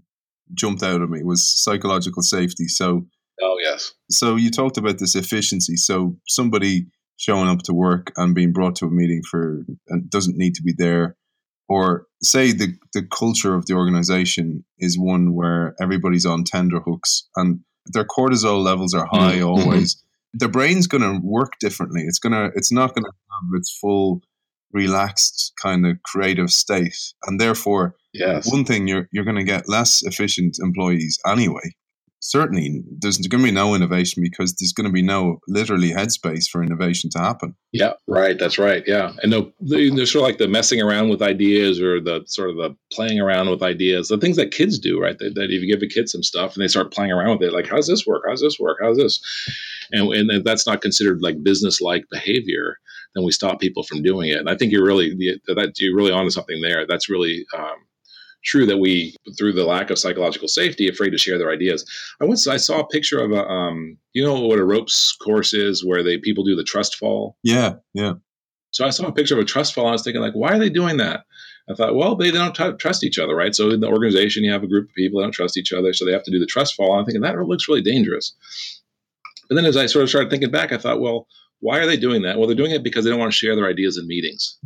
[0.55, 2.69] jumped out at me was psychological safety.
[2.69, 3.07] So,
[3.43, 3.93] oh yes.
[4.11, 5.77] So you talked about this efficiency.
[5.77, 10.37] So somebody showing up to work and being brought to a meeting for and doesn't
[10.37, 11.17] need to be there,
[11.69, 17.29] or say the the culture of the organization is one where everybody's on tender hooks
[17.37, 19.49] and their cortisol levels are high mm-hmm.
[19.49, 20.03] always.
[20.35, 22.03] Their brain's going to work differently.
[22.03, 22.51] It's gonna.
[22.55, 24.23] It's not going to have its full
[24.73, 26.97] relaxed kind of creative state.
[27.25, 28.51] And therefore yes.
[28.51, 31.75] one thing you're you're going to get less efficient employees anyway.
[32.21, 36.49] Certainly there's going to be no innovation because there's going to be no literally headspace
[36.49, 37.55] for innovation to happen.
[37.73, 39.13] Yeah right that's right yeah.
[39.23, 42.57] And no there's sort of like the messing around with ideas or the sort of
[42.57, 45.19] the playing around with ideas the things that kids do right?
[45.19, 47.49] That, that if you give a kid some stuff and they start playing around with
[47.49, 48.25] it like how's this work?
[48.29, 48.79] How's this work?
[48.83, 49.21] How's this?
[49.93, 52.79] And, and that's not considered like business like behavior
[53.17, 54.37] then we stop people from doing it.
[54.37, 56.87] And I think you're really that you're really onto something there.
[56.87, 57.77] That's really um,
[58.45, 61.85] true that we, through the lack of psychological safety, afraid to share their ideas.
[62.21, 65.55] I once I saw a picture of a, um, you know, what a ropes course
[65.55, 67.37] is, where they people do the trust fall.
[67.43, 68.15] Yeah, yeah.
[68.71, 69.85] So I saw a picture of a trust fall.
[69.85, 71.25] And I was thinking, like, why are they doing that?
[71.71, 73.55] I thought, well, they don't t- trust each other, right?
[73.55, 75.93] So in the organization, you have a group of people that don't trust each other,
[75.93, 76.93] so they have to do the trust fall.
[76.93, 78.35] I'm thinking that looks really dangerous.
[79.49, 81.27] But then as I sort of started thinking back, I thought, well,
[81.61, 82.39] why are they doing that?
[82.39, 84.59] Well, they're doing it because they don't want to share their ideas in meetings.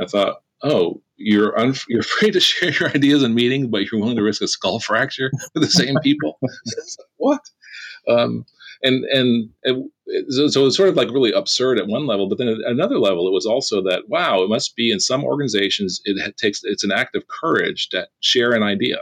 [0.00, 1.54] I thought, oh, you're
[1.88, 4.80] you're afraid to share your ideas in meetings, but you're willing to risk a skull
[4.80, 6.38] fracture with the same people.
[7.16, 7.40] what?
[8.08, 8.44] Um,
[8.82, 9.90] and and it,
[10.28, 12.98] so, so it's sort of like really absurd at one level, but then at another
[12.98, 16.84] level, it was also that wow, it must be in some organizations it takes it's
[16.84, 18.98] an act of courage to share an idea.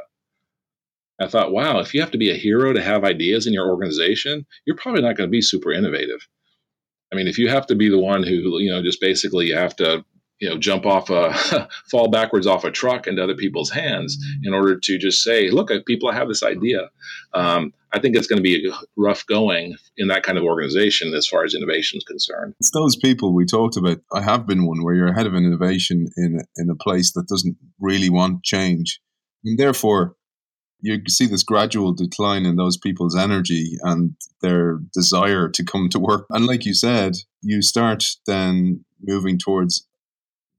[1.20, 3.68] I thought, wow, if you have to be a hero to have ideas in your
[3.68, 6.27] organization, you're probably not going to be super innovative.
[7.14, 9.57] I mean, if you have to be the one who, you know, just basically you
[9.57, 10.05] have to,
[10.40, 14.53] you know, jump off a, fall backwards off a truck into other people's hands in
[14.53, 16.90] order to just say, look, people I have this idea.
[17.33, 21.29] Um, I think it's going to be rough going in that kind of organization as
[21.29, 22.55] far as innovation is concerned.
[22.59, 23.98] It's those people we talked about.
[24.12, 27.29] I have been one where you're ahead of an innovation in in a place that
[27.29, 29.00] doesn't really want change,
[29.44, 30.16] and therefore
[30.85, 35.99] you see this gradual decline in those people's energy and their desire to come to
[35.99, 36.27] work.
[36.29, 39.87] And like you said, you start then moving towards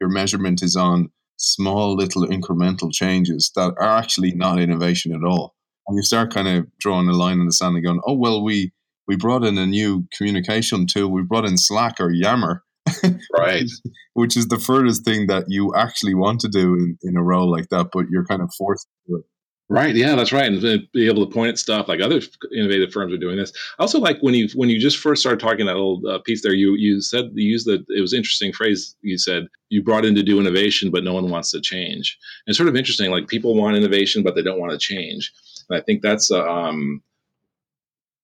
[0.02, 5.54] your measurement is on small little incremental changes that are actually not innovation at all.
[5.88, 8.44] And you start kind of drawing a line in the sand and going, oh, well,
[8.44, 8.74] we,
[9.08, 11.12] we brought in a new communication tool.
[11.12, 12.64] We brought in Slack or Yammer.
[13.38, 13.70] right.
[14.16, 17.52] Which is the furthest thing that you actually want to do in, in a role
[17.52, 19.26] like that, but you're kind of forced to do it.
[19.68, 19.96] Right.
[19.96, 20.46] Yeah, that's right.
[20.46, 22.22] And be able to point at stuff like other
[22.56, 23.52] innovative firms are doing this.
[23.80, 26.44] I also like when you when you just first started talking that little uh, piece
[26.44, 26.54] there.
[26.54, 28.96] You you said you used the it was interesting phrase.
[29.02, 32.16] You said you brought in to do innovation, but no one wants to change.
[32.46, 33.10] And it's sort of interesting.
[33.10, 35.34] Like people want innovation, but they don't want to change.
[35.68, 37.02] And I think that's uh, um,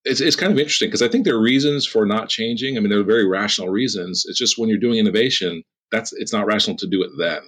[0.06, 2.78] it's, it's kind of interesting because I think there are reasons for not changing.
[2.78, 4.26] I mean, there are very rational reasons.
[4.28, 7.42] It's just when you're doing innovation, that's it's not rational to do it then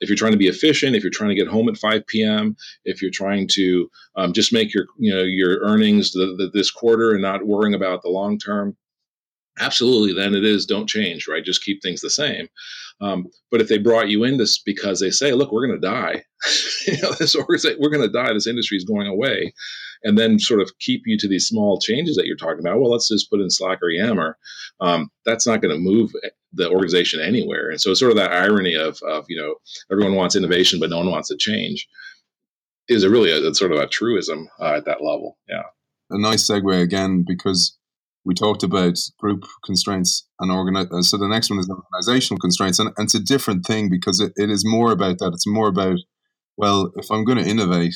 [0.00, 2.56] if you're trying to be efficient, if you're trying to get home at 5 p.m.,
[2.84, 6.70] if you're trying to um, just make your you know your earnings the, the, this
[6.70, 8.76] quarter and not worrying about the long term,
[9.58, 11.44] absolutely, then it is don't change, right?
[11.44, 12.48] Just keep things the same.
[13.00, 15.86] Um, but if they brought you in this because they say, look, we're going to
[15.86, 16.24] die,
[16.86, 19.52] you know, this we're going to die, this industry is going away,
[20.02, 22.80] and then sort of keep you to these small changes that you're talking about.
[22.80, 24.36] Well, let's just put in Slack or Yammer.
[24.80, 26.10] Um, that's not going to move
[26.52, 27.70] the organization anywhere.
[27.70, 29.56] And so it's sort of that irony of, of you know,
[29.92, 31.88] everyone wants innovation, but no one wants to change
[32.88, 35.36] is a really a, sort of a truism uh, at that level.
[35.48, 35.64] Yeah.
[36.10, 37.76] A nice segue again, because
[38.28, 40.88] we talked about group constraints and organize.
[40.92, 42.78] Uh, so the next one is organizational constraints.
[42.78, 45.32] And, and it's a different thing because it, it is more about that.
[45.32, 45.96] It's more about,
[46.58, 47.94] well, if I'm going to innovate,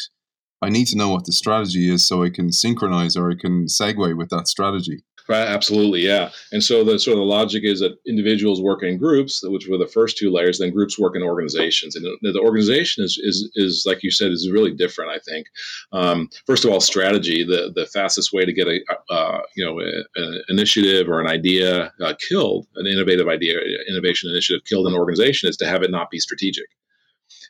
[0.62, 3.66] I need to know what the strategy is so I can synchronize or I can
[3.66, 5.04] segue with that strategy.
[5.28, 6.30] Right, absolutely, yeah.
[6.50, 9.78] And so the sort of the logic is that individuals work in groups, which were
[9.78, 10.58] the first two layers.
[10.58, 14.32] Then groups work in organizations, and the, the organization is, is is like you said
[14.32, 15.10] is really different.
[15.10, 15.46] I think.
[15.92, 17.44] Um, first of all, strategy.
[17.44, 18.80] The the fastest way to get a
[19.10, 19.78] uh, you know
[20.16, 23.58] an initiative or an idea uh, killed, an innovative idea,
[23.88, 26.66] innovation initiative killed in an organization is to have it not be strategic.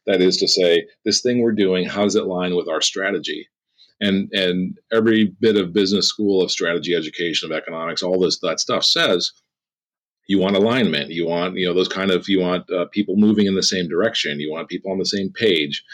[0.06, 3.48] That is to say, this thing we're doing, how does it line with our strategy?
[4.02, 8.60] And and every bit of business school of strategy education of economics all this that
[8.60, 9.32] stuff says
[10.28, 11.10] you want alignment.
[11.10, 13.88] You want you know those kind of you want uh, people moving in the same
[13.88, 14.40] direction.
[14.40, 15.84] You want people on the same page.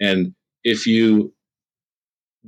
[0.00, 1.34] And if you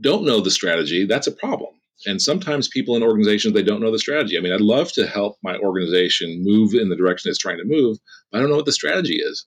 [0.01, 1.73] don't know the strategy that's a problem.
[2.05, 4.37] And sometimes people in organizations they don't know the strategy.
[4.37, 7.64] I mean i'd love to help my organization move in the direction it's trying to
[7.64, 7.99] move
[8.31, 9.47] but i don't know what the strategy is.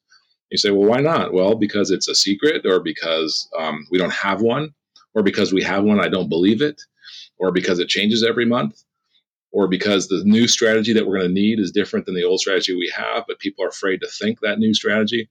[0.52, 1.34] You say well why not?
[1.34, 4.74] Well because it's a secret or because um, we don't have one
[5.20, 6.82] or because we have one, I don't believe it,
[7.38, 8.82] or because it changes every month,
[9.52, 12.40] or because the new strategy that we're going to need is different than the old
[12.40, 15.30] strategy we have, but people are afraid to think that new strategy.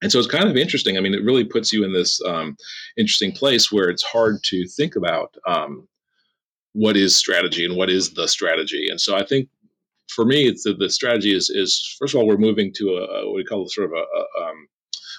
[0.00, 0.96] And so it's kind of interesting.
[0.96, 2.56] I mean, it really puts you in this um,
[2.96, 5.86] interesting place where it's hard to think about um,
[6.72, 8.88] what is strategy and what is the strategy.
[8.88, 9.48] And so I think
[10.08, 13.26] for me, it's the, the strategy is is first of all we're moving to a,
[13.26, 14.04] what we call sort of a,
[14.40, 14.68] a um,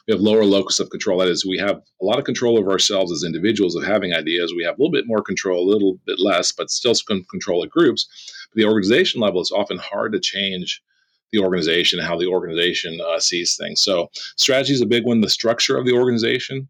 [0.07, 1.19] we have lower locus of control.
[1.19, 4.53] That is, we have a lot of control over ourselves as individuals of having ideas.
[4.55, 7.63] We have a little bit more control, a little bit less, but still some control
[7.63, 8.07] of groups.
[8.49, 10.81] But the organization level is often hard to change
[11.31, 13.81] the organization, and how the organization uh, sees things.
[13.81, 15.21] So strategy is a big one.
[15.21, 16.69] The structure of the organization.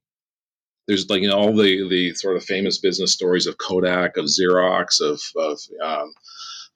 [0.88, 4.26] There's like you know all the the sort of famous business stories of Kodak, of
[4.26, 6.14] Xerox, of of um,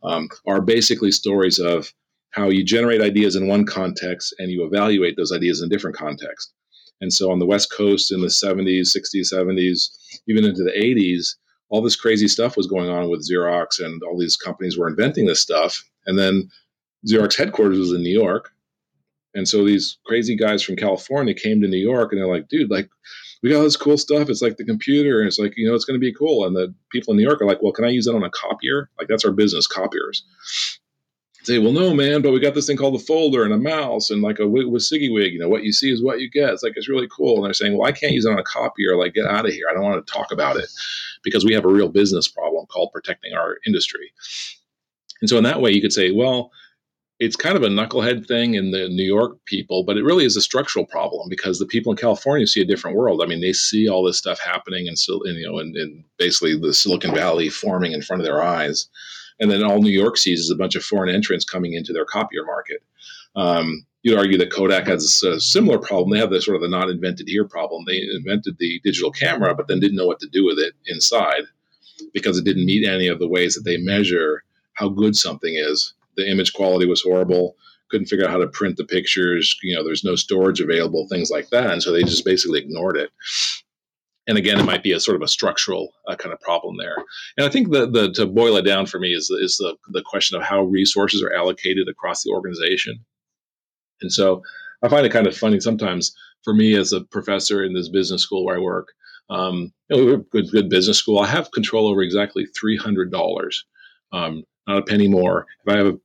[0.03, 1.93] um, are basically stories of
[2.31, 5.95] how you generate ideas in one context and you evaluate those ideas in a different
[5.95, 6.53] context.
[7.01, 9.89] And so on the West Coast in the 70s, 60s, 70s,
[10.27, 11.35] even into the 80s,
[11.69, 15.25] all this crazy stuff was going on with Xerox and all these companies were inventing
[15.25, 15.83] this stuff.
[16.05, 16.49] And then
[17.07, 18.51] Xerox headquarters was in New York.
[19.33, 22.71] And so these crazy guys from California came to New York and they're like, dude,
[22.71, 22.89] like,
[23.43, 24.29] we got all this cool stuff.
[24.29, 26.47] It's like the computer, and it's like, you know, it's going to be cool.
[26.47, 28.31] And the people in New York are like, well, can I use that on a
[28.31, 28.89] copier?
[28.97, 30.25] Like, that's our business, copiers
[31.47, 34.09] say, well, no, man, but we got this thing called the folder and a mouse
[34.09, 35.31] and like a wig with WYSIWYG.
[35.31, 36.49] You know, what you see is what you get.
[36.49, 37.37] It's like it's really cool.
[37.37, 38.97] And they're saying, well, I can't use it on a copier.
[38.97, 39.65] Like, get out of here.
[39.69, 40.69] I don't want to talk about it
[41.23, 44.11] because we have a real business problem called protecting our industry.
[45.21, 46.51] And so, in that way, you could say, well,
[47.19, 50.37] it's kind of a knucklehead thing in the New York people, but it really is
[50.37, 53.23] a structural problem because the people in California see a different world.
[53.23, 57.15] I mean, they see all this stuff happening, and you know, and basically the Silicon
[57.15, 58.87] Valley forming in front of their eyes
[59.39, 62.05] and then all New York sees is a bunch of foreign entrants coming into their
[62.05, 62.83] copier market.
[63.35, 66.11] Um, you'd argue that Kodak has a similar problem.
[66.11, 67.83] They have the sort of the not invented here problem.
[67.85, 71.43] They invented the digital camera, but then didn't know what to do with it inside
[72.13, 75.93] because it didn't meet any of the ways that they measure how good something is.
[76.15, 77.55] The image quality was horrible.
[77.89, 79.57] Couldn't figure out how to print the pictures.
[79.63, 82.97] You know, there's no storage available, things like that, and so they just basically ignored
[82.97, 83.11] it
[84.27, 86.97] and again, it might be a sort of a structural uh, kind of problem there.
[87.37, 90.03] And I think the, the to boil it down for me is is the the
[90.03, 93.05] question of how resources are allocated across the organization.
[94.01, 94.41] And so
[94.83, 96.13] I find it kind of funny sometimes
[96.43, 98.89] for me as a professor in this business school where I work.
[99.29, 101.19] Um, you know, we're a good, good business school.
[101.19, 103.65] I have control over exactly three hundred dollars,
[104.13, 105.45] um, not a penny more.
[105.65, 105.99] If I have a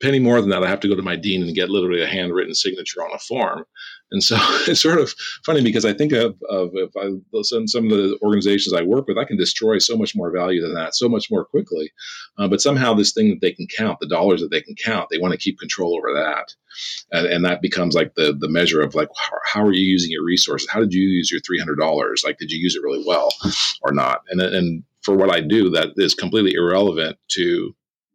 [0.00, 2.06] penny more than that, I have to go to my dean and get literally a
[2.06, 3.64] handwritten signature on a form.
[4.10, 4.36] And so
[4.66, 7.10] it's sort of funny because I think of, of if I
[7.42, 10.60] some, some of the organizations I work with, I can destroy so much more value
[10.60, 11.92] than that, so much more quickly.
[12.38, 15.08] Uh, but somehow this thing that they can count, the dollars that they can count,
[15.10, 16.54] they want to keep control over that.
[17.12, 20.10] And, and that becomes like the, the measure of like, how, how are you using
[20.10, 20.68] your resources?
[20.70, 22.24] How did you use your $300?
[22.24, 23.32] Like, did you use it really well
[23.82, 24.22] or not?
[24.30, 27.74] And, and for what I do, that is completely irrelevant to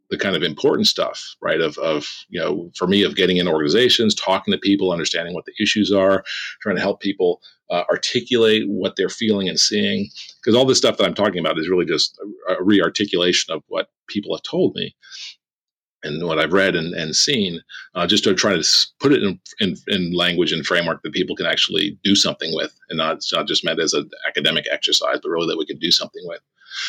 [0.10, 1.62] the kind of important stuff, right?
[1.62, 5.46] Of, of, you know, for me, of getting in organizations, talking to people, understanding what
[5.46, 6.24] the issues are,
[6.62, 10.10] trying to help people uh, articulate what they're feeling and seeing.
[10.40, 13.54] Because all this stuff that I'm talking about is really just a, a re articulation
[13.54, 14.96] of what people have told me
[16.06, 17.62] and what I've read and, and seen,
[17.96, 21.36] uh, just to try to put it in, in, in, language and framework that people
[21.36, 25.18] can actually do something with, and not, it's not just meant as an academic exercise,
[25.22, 26.42] but really that we can do something with.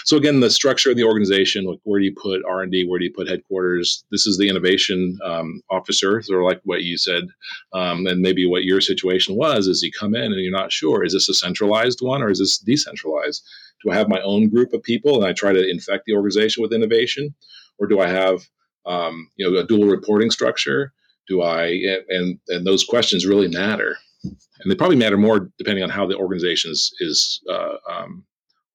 [0.05, 2.87] So again, the structure of the organization, like where do you put R and D,
[2.87, 4.05] where do you put headquarters?
[4.11, 7.25] This is the innovation um, officer, sort of like what you said,
[7.73, 9.67] um, and maybe what your situation was.
[9.67, 12.39] Is you come in and you're not sure, is this a centralized one or is
[12.39, 13.43] this decentralized?
[13.85, 16.63] Do I have my own group of people and I try to infect the organization
[16.63, 17.35] with innovation,
[17.79, 18.43] or do I have
[18.87, 20.93] um, you know a dual reporting structure?
[21.29, 21.67] Do I
[22.09, 26.17] and and those questions really matter, and they probably matter more depending on how the
[26.17, 28.25] organization is, is uh, um,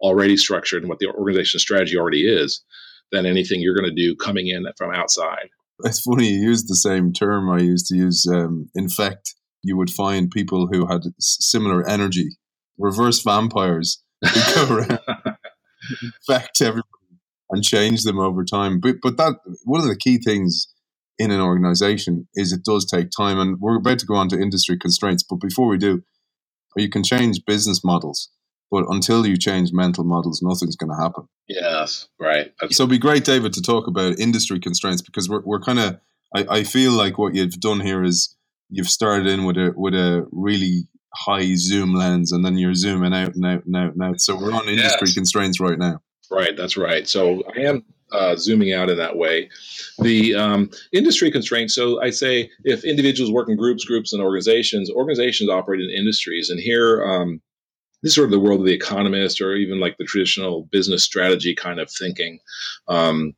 [0.01, 2.63] already structured and what the organization strategy already is
[3.11, 5.49] than anything you're going to do coming in from outside.
[5.83, 8.27] It's funny you use the same term I used to use.
[8.27, 9.35] Um, infect.
[9.63, 12.37] You would find people who had similar energy,
[12.77, 14.99] reverse vampires, who go around
[16.01, 16.87] infect everybody
[17.49, 18.79] and change them over time.
[18.79, 20.67] But but that one of the key things
[21.17, 24.39] in an organization is it does take time, and we're about to go on to
[24.39, 25.23] industry constraints.
[25.23, 26.03] But before we do,
[26.75, 28.29] you can change business models
[28.71, 31.27] But until you change mental models, nothing's going to happen.
[31.49, 32.53] Yes, right.
[32.69, 35.99] So it'd be great, David, to talk about industry constraints because we're, we're kind of,
[36.33, 38.35] I, I feel like what you've done here is
[38.69, 43.13] you've started in with a with a really high zoom lens and then you're zooming
[43.13, 44.21] out and out and out and out.
[44.21, 45.13] So we're on industry yes.
[45.13, 45.99] constraints right now.
[46.31, 47.05] Right, that's right.
[47.05, 49.49] So I am uh, zooming out in that way.
[49.99, 51.75] The um, industry constraints.
[51.75, 56.49] So I say if individuals work in groups, groups, and organizations, organizations operate in industries,
[56.49, 57.03] and here.
[57.05, 57.41] Um,
[58.01, 61.03] this is sort of the world of the economist, or even like the traditional business
[61.03, 62.39] strategy kind of thinking.
[62.87, 63.33] Um,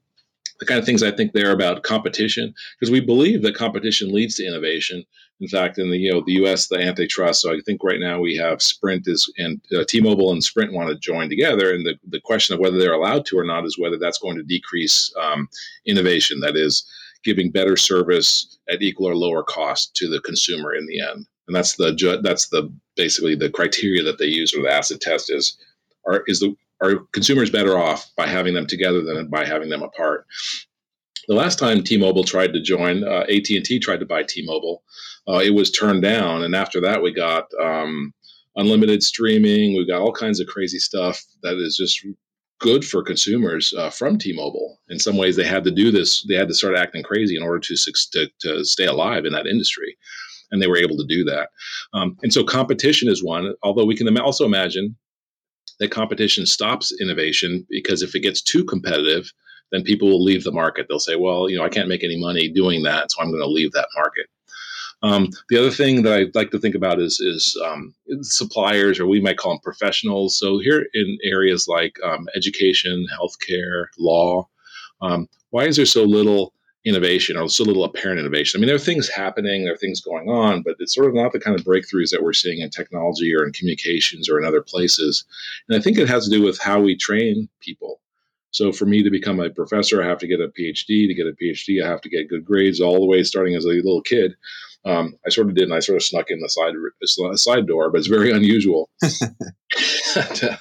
[0.59, 4.36] the kind of things I think there about competition, because we believe that competition leads
[4.36, 5.03] to innovation.
[5.41, 6.68] In fact, in the you know the U.S.
[6.68, 7.41] the antitrust.
[7.41, 10.89] So I think right now we have Sprint is and uh, T-Mobile and Sprint want
[10.89, 13.78] to join together, and the the question of whether they're allowed to or not is
[13.78, 15.49] whether that's going to decrease um,
[15.86, 16.39] innovation.
[16.39, 16.86] That is
[17.24, 21.26] giving better service at equal or lower cost to the consumer in the end.
[21.48, 25.32] And that's the that's the basically the criteria that they use or the acid test
[25.32, 25.58] is
[26.08, 29.84] are is the are consumers better off by having them together than by having them
[29.84, 30.26] apart?
[31.28, 34.84] The last time T-Mobile tried to join, uh, AT&T tried to buy T-Mobile.
[35.26, 38.14] Uh, it was turned down, and after that, we got um,
[38.58, 39.76] unlimited streaming.
[39.76, 42.06] We've got all kinds of crazy stuff that is just
[42.60, 44.80] good for consumers uh, from T-Mobile.
[44.89, 46.26] In some ways, they had to do this.
[46.28, 49.48] They had to start acting crazy in order to to, to stay alive in that
[49.48, 49.98] industry,
[50.54, 51.49] and they were able to do that.
[51.93, 53.54] Um, and so, competition is one.
[53.64, 54.95] Although we can also imagine
[55.80, 59.34] that competition stops innovation because if it gets too competitive,
[59.72, 60.86] then people will leave the market.
[60.88, 63.41] They'll say, well, you know, I can't make any money doing that, so I'm going
[63.41, 64.28] to leave that market.
[65.01, 69.08] Um, the other thing that I like to think about is is um, suppliers, or
[69.08, 70.39] we might call them professionals.
[70.39, 74.47] So here in areas like um, education, healthcare, law,
[75.01, 76.53] um, why is there so little
[76.86, 78.57] innovation or so little apparent innovation.
[78.57, 81.13] I mean, there are things happening, there are things going on, but it's sort of
[81.13, 84.45] not the kind of breakthroughs that we're seeing in technology or in communications or in
[84.45, 85.23] other places.
[85.69, 88.01] And I think it has to do with how we train people.
[88.51, 91.07] So for me to become a professor, I have to get a PhD.
[91.07, 93.65] To get a PhD, I have to get good grades all the way starting as
[93.65, 94.36] a little kid.
[94.86, 96.73] Um, I sort of did, and I sort of snuck in the side
[97.36, 98.89] side door, but it's very unusual
[100.13, 100.59] to,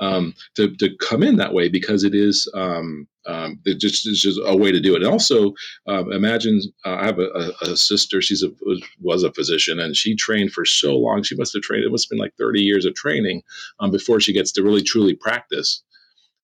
[0.00, 4.20] um, to, to come in that way because it is um, um, it just is
[4.20, 5.02] just a way to do it.
[5.02, 5.52] And also,
[5.86, 8.22] um, imagine uh, I have a, a, sister.
[8.22, 8.50] She's a
[9.00, 11.22] was a physician, and she trained for so long.
[11.22, 11.84] She must have trained.
[11.84, 13.42] It must have been like thirty years of training
[13.78, 15.82] um, before she gets to really truly practice.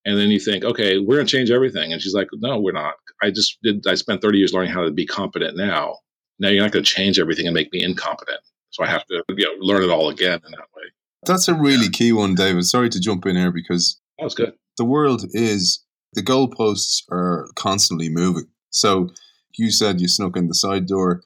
[0.05, 1.93] And then you think, okay, we're going to change everything.
[1.93, 2.95] And she's like, no, we're not.
[3.21, 3.87] I just did.
[3.87, 5.97] I spent thirty years learning how to be competent now
[6.39, 8.41] now you're not going to change everything and make me incompetent.
[8.71, 10.83] So I have to you know, learn it all again in that way.
[11.25, 12.65] That's a really key one, David.
[12.65, 14.53] Sorry to jump in here because that was good.
[14.77, 18.49] The world is the goalposts are constantly moving.
[18.71, 19.09] So
[19.57, 21.23] you said you snuck in the side door,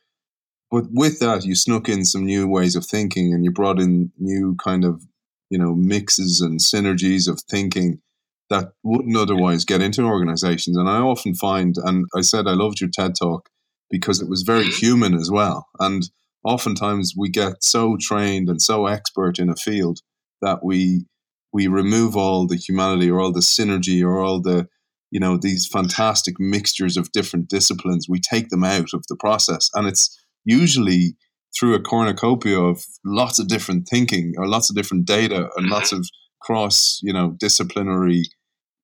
[0.70, 4.12] but with that you snuck in some new ways of thinking and you brought in
[4.18, 5.02] new kind of
[5.50, 8.00] you know mixes and synergies of thinking
[8.48, 10.76] that wouldn't otherwise get into organizations.
[10.76, 13.48] And I often find, and I said I loved your TED talk
[13.90, 14.86] because it was very mm-hmm.
[14.86, 15.68] human as well.
[15.78, 16.08] And
[16.44, 20.00] oftentimes we get so trained and so expert in a field
[20.40, 21.06] that we
[21.52, 24.68] we remove all the humanity or all the synergy or all the
[25.10, 29.68] you know these fantastic mixtures of different disciplines we take them out of the process
[29.74, 31.16] and it's usually
[31.58, 35.90] through a cornucopia of lots of different thinking or lots of different data and lots
[35.90, 36.00] mm-hmm.
[36.00, 36.08] of
[36.40, 38.22] cross you know disciplinary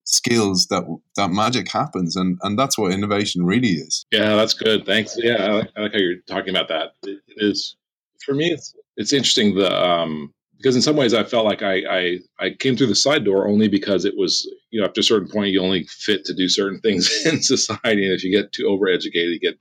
[0.06, 0.84] skills that
[1.16, 4.06] that magic happens and and that's what innovation really is.
[4.10, 4.86] Yeah that's good.
[4.86, 5.16] Thanks.
[5.18, 6.92] Yeah i like, I like how you're talking about that.
[7.02, 7.76] It is
[8.24, 11.82] for me it's it's interesting the um because in some ways I felt like I,
[11.88, 15.04] I, I came through the side door only because it was you know after a
[15.04, 18.52] certain point you only fit to do certain things in society and if you get
[18.52, 19.58] too overeducated you get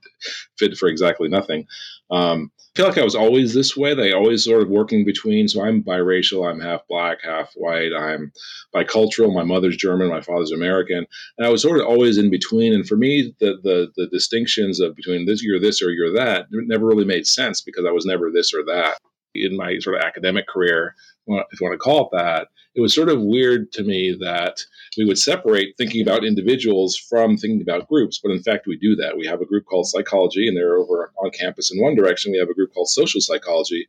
[0.58, 1.66] fit for exactly nothing.
[2.10, 3.94] Um, feel like I was always this way.
[3.94, 5.48] They always sort of working between.
[5.48, 6.48] So I'm biracial.
[6.48, 7.92] I'm half black, half white.
[7.98, 8.32] I'm
[8.74, 9.34] bicultural.
[9.34, 10.08] My mother's German.
[10.08, 11.06] My father's American.
[11.38, 12.74] And I was sort of always in between.
[12.74, 16.46] And for me, the the, the distinctions of between this you're this or you're that
[16.50, 18.98] never really made sense because I was never this or that
[19.44, 20.94] in my sort of academic career,
[21.28, 24.60] if you want to call it that, it was sort of weird to me that
[24.98, 28.20] we would separate thinking about individuals from thinking about groups.
[28.22, 29.16] But in fact, we do that.
[29.16, 32.32] We have a group called psychology, and they're over on campus in one direction.
[32.32, 33.88] We have a group called social psychology,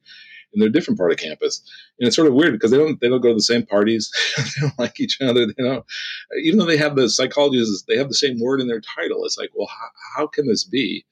[0.53, 1.61] and they're a different part of campus.
[1.99, 4.09] And it's sort of weird because they don't they don't go to the same parties.
[4.37, 5.45] they don't like each other.
[5.45, 5.85] They don't,
[6.41, 9.25] even though they have the psychologists, they have the same word in their title.
[9.25, 11.05] It's like, well, how, how can this be?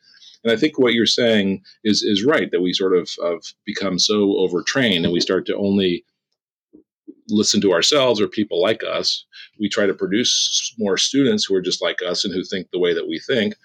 [0.45, 3.97] And I think what you're saying is is right that we sort of, of become
[3.97, 6.05] so overtrained and we start to only
[7.27, 9.25] listen to ourselves or people like us.
[9.59, 12.79] We try to produce more students who are just like us and who think the
[12.79, 13.55] way that we think.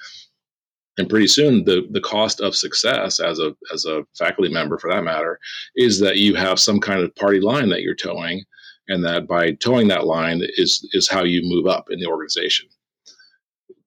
[0.97, 4.91] And pretty soon, the, the cost of success as a as a faculty member, for
[4.91, 5.39] that matter,
[5.77, 8.45] is that you have some kind of party line that you're toeing,
[8.89, 12.69] and that by toeing that line is is how you move up in the organization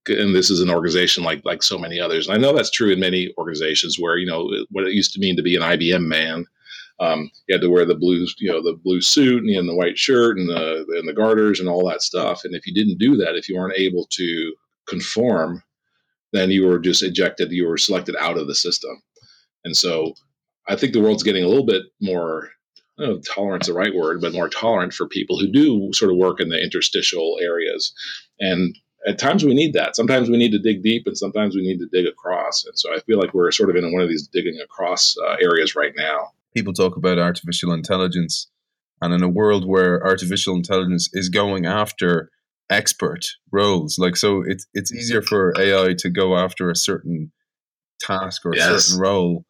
[0.07, 2.27] and this is an organization like like so many others.
[2.27, 5.19] And I know that's true in many organizations where you know what it used to
[5.19, 6.45] mean to be an IBM man.
[6.99, 9.97] Um, you had to wear the blue, you know, the blue suit and the white
[9.97, 12.41] shirt and the and the garters and all that stuff.
[12.43, 14.53] And if you didn't do that, if you weren't able to
[14.87, 15.63] conform,
[16.33, 17.51] then you were just ejected.
[17.51, 19.01] You were selected out of the system.
[19.65, 20.13] And so,
[20.67, 22.49] I think the world's getting a little bit more.
[22.99, 26.39] Know, tolerance the right word, but more tolerant for people who do sort of work
[26.39, 27.91] in the interstitial areas.
[28.39, 28.77] And
[29.07, 29.95] at times we need that.
[29.95, 32.63] Sometimes we need to dig deep, and sometimes we need to dig across.
[32.65, 35.35] And so I feel like we're sort of in one of these digging across uh,
[35.41, 36.31] areas right now.
[36.53, 38.49] People talk about artificial intelligence,
[39.01, 42.29] and in a world where artificial intelligence is going after
[42.69, 47.31] expert roles, like so, it's it's easier for AI to go after a certain
[47.99, 48.85] task or a yes.
[48.85, 49.45] certain role.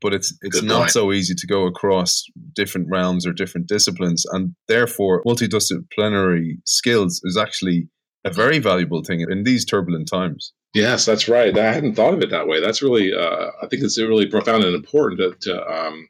[0.00, 0.90] But it's it's Good not point.
[0.90, 7.36] so easy to go across different realms or different disciplines, and therefore multidisciplinary skills is
[7.36, 7.88] actually
[8.24, 10.52] a very valuable thing in these turbulent times.
[10.74, 11.56] Yes, that's right.
[11.56, 12.60] I hadn't thought of it that way.
[12.60, 16.08] That's really, uh, I think it's really profound and important to to, um,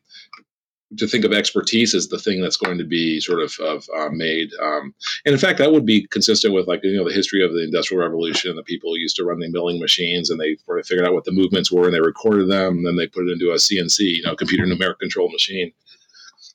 [0.97, 4.09] to, think of expertise as the thing that's going to be sort of, of uh,
[4.11, 4.49] made.
[4.61, 4.95] Um,
[5.25, 7.63] and in fact, that would be consistent with like you know the history of the
[7.63, 8.57] Industrial Revolution.
[8.57, 11.71] The people used to run the milling machines, and they figured out what the movements
[11.71, 14.35] were, and they recorded them, and then they put it into a CNC, you know,
[14.35, 15.73] computer numeric control machine.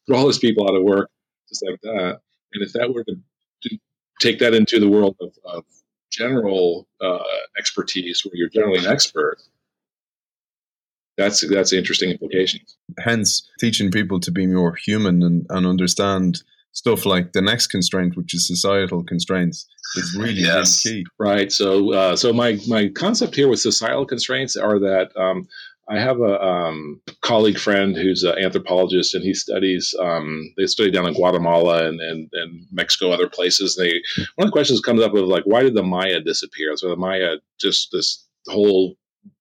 [0.07, 1.09] Put all those people out of work,
[1.47, 2.19] just like that.
[2.53, 3.15] And if that were to
[4.23, 5.63] take that into the world of, of
[6.11, 7.19] general uh,
[7.57, 9.37] expertise, where you're generally an expert,
[11.17, 12.77] that's that's interesting implications.
[12.99, 18.17] Hence, teaching people to be more human and, and understand stuff like the next constraint,
[18.17, 20.83] which is societal constraints, is really, yes.
[20.85, 21.05] really key.
[21.19, 21.51] Right.
[21.51, 25.47] So, uh, so my my concept here with societal constraints are that um,
[25.93, 29.93] I have a um, colleague friend who's an anthropologist, and he studies.
[29.99, 33.75] Um, they study down in Guatemala and, and, and Mexico, other places.
[33.75, 34.01] They
[34.35, 36.75] one of the questions comes up of like, why did the Maya disappear?
[36.77, 38.95] So the Maya just this whole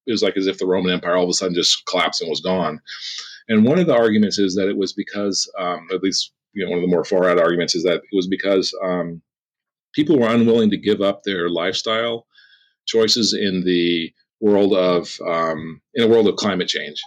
[0.06, 2.28] it was like as if the Roman Empire all of a sudden just collapsed and
[2.28, 2.80] was gone.
[3.48, 6.70] And one of the arguments is that it was because, um, at least you know,
[6.70, 9.22] one of the more far out arguments is that it was because um,
[9.94, 12.26] people were unwilling to give up their lifestyle
[12.86, 14.12] choices in the
[14.42, 17.00] world of um, in a world of climate change.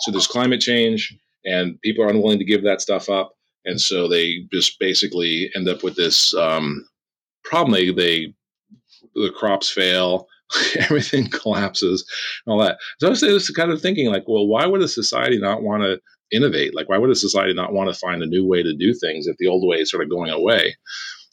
[0.00, 3.32] So there's climate change, and people are unwilling to give that stuff up,
[3.64, 6.86] and so they just basically end up with this um,
[7.44, 7.72] problem.
[7.72, 8.34] They, they
[9.14, 10.26] the crops fail,
[10.78, 12.04] everything collapses,
[12.44, 12.78] and all that.
[13.00, 16.00] So I was kind of thinking, like, well, why would a society not want to
[16.36, 16.74] innovate?
[16.74, 19.26] Like, why would a society not want to find a new way to do things
[19.26, 20.74] if the old way is sort of going away?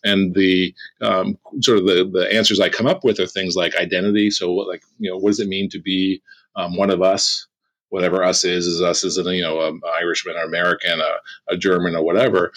[0.03, 3.75] And the um, sort of the, the answers I come up with are things like
[3.75, 4.31] identity.
[4.31, 6.21] So, what, like you know, what does it mean to be
[6.55, 7.47] um, one of us?
[7.89, 11.57] Whatever us is, is us as a you know an Irishman, or American, a, a,
[11.57, 12.51] German, or whatever.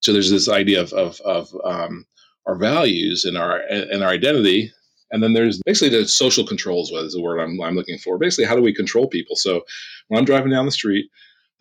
[0.00, 2.06] So there's this idea of of, of um,
[2.46, 4.72] our values and our and our identity.
[5.12, 8.16] And then there's basically the social controls, what is the word I'm, I'm looking for.
[8.16, 9.36] Basically, how do we control people?
[9.36, 9.60] So
[10.08, 11.10] when I'm driving down the street,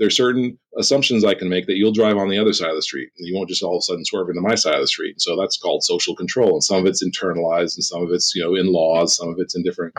[0.02, 2.82] there's certain assumptions I can make that you'll drive on the other side of the
[2.82, 3.10] street.
[3.20, 5.22] And you won't just all of a sudden swerve into my side of the street.
[5.22, 6.54] So that's called social control.
[6.54, 9.36] And some of it's internalized and some of it's, you know, in laws, some of
[9.38, 9.94] it's in different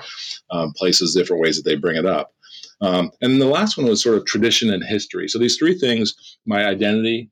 [0.51, 2.33] um, places, different ways that they bring it up.
[2.81, 5.29] Um, and the last one was sort of tradition and history.
[5.29, 7.31] So these three things, my identity,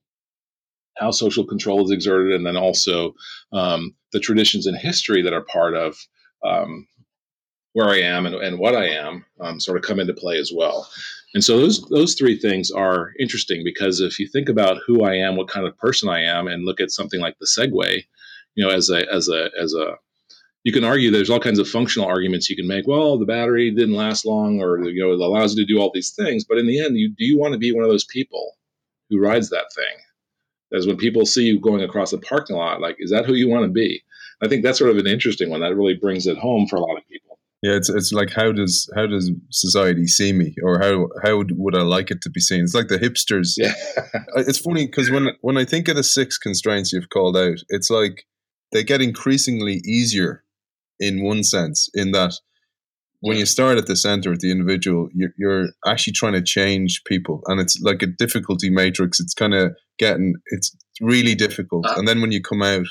[0.97, 3.15] how social control is exerted, and then also
[3.53, 5.97] um, the traditions and history that are part of
[6.47, 6.87] um,
[7.73, 10.53] where I am and, and what I am um, sort of come into play as
[10.55, 10.89] well.
[11.35, 15.15] And so those those three things are interesting because if you think about who I
[15.15, 18.05] am, what kind of person I am, and look at something like the Segway,
[18.57, 19.97] you know, as a as a as a
[20.65, 22.87] you can argue there's all kinds of functional arguments you can make.
[22.87, 25.91] Well, the battery didn't last long, or you know, it allows you to do all
[25.95, 26.45] these things.
[26.45, 28.57] But in the end, you do you want to be one of those people
[29.09, 29.97] who rides that thing?
[30.73, 33.49] As when people see you going across a parking lot, like, is that who you
[33.49, 34.03] want to be?
[34.43, 36.81] I think that's sort of an interesting one that really brings it home for a
[36.81, 37.30] lot of people.
[37.63, 41.77] Yeah, it's it's like how does how does society see me, or how how would
[41.77, 42.65] I like it to be seen?
[42.65, 43.55] It's like the hipsters.
[43.59, 43.75] Yeah,
[44.37, 47.91] it's funny because when when I think of the six constraints you've called out, it's
[47.91, 48.25] like
[48.73, 50.43] they get increasingly easier
[50.99, 52.35] in one sense, in that
[53.21, 57.03] when you start at the center of the individual, you're, you're actually trying to change
[57.05, 59.21] people, and it's like a difficulty matrix.
[59.21, 61.95] It's kind of getting it's really difficult, ah.
[61.99, 62.87] and then when you come out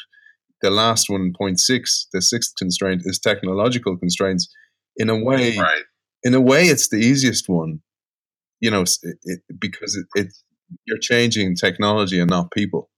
[0.62, 4.54] the last one, point six, the sixth constraint is technological constraints.
[4.98, 5.84] In a way, right.
[6.24, 7.82] in a way, it's the easiest one,
[8.60, 10.34] you know, it, it, because it, it,
[10.86, 12.90] you're changing technology and not people.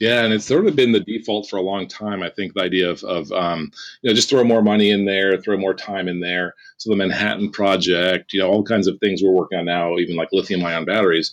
[0.00, 2.24] Yeah, and it's sort of been the default for a long time.
[2.24, 5.38] I think the idea of, of um, you know, just throw more money in there,
[5.38, 6.54] throw more time in there.
[6.78, 10.16] So the Manhattan Project, you know, all kinds of things we're working on now, even
[10.16, 11.32] like lithium ion batteries.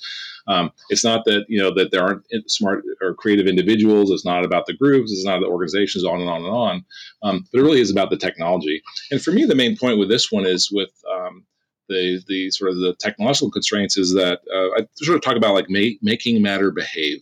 [0.49, 4.09] Um, it's not that you know that there aren't smart or creative individuals.
[4.09, 5.11] It's not about the groups.
[5.11, 6.03] It's not the organizations.
[6.03, 6.85] On and on and on.
[7.21, 8.81] Um, but it really is about the technology.
[9.11, 11.45] And for me, the main point with this one is with um,
[11.87, 15.53] the the sort of the technological constraints is that uh, I sort of talk about
[15.53, 17.21] like ma- making matter behave.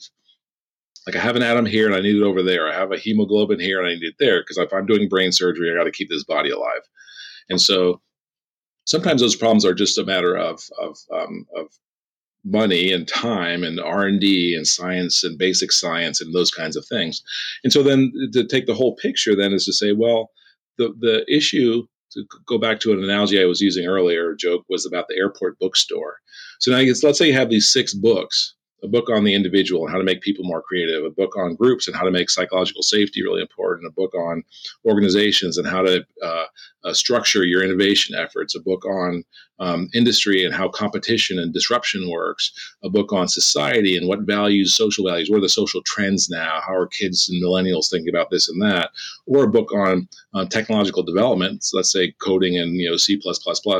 [1.06, 2.68] Like I have an atom here and I need it over there.
[2.68, 5.32] I have a hemoglobin here and I need it there because if I'm doing brain
[5.32, 6.82] surgery, I got to keep this body alive.
[7.50, 8.02] And so
[8.86, 11.68] sometimes those problems are just a matter of of, um, of
[12.46, 17.22] money and time and r&d and science and basic science and those kinds of things
[17.64, 20.32] and so then to take the whole picture then is to say well
[20.78, 24.86] the, the issue to go back to an analogy I was using earlier, joke was
[24.86, 26.18] about the airport bookstore.
[26.60, 29.92] So now let's say you have these six books a book on the individual and
[29.92, 32.84] how to make people more creative, a book on groups and how to make psychological
[32.84, 34.44] safety really important, a book on
[34.86, 36.46] organizations and how to uh,
[36.84, 39.24] uh, structure your innovation efforts, a book on
[39.60, 42.52] um, industry and how competition and disruption works,
[42.84, 46.60] a book on society and what values, social values, what are the social trends now,
[46.66, 48.92] how are kids and millennials thinking about this and that,
[49.26, 53.20] or a book on uh, technological development, so let's say coding and you know C++,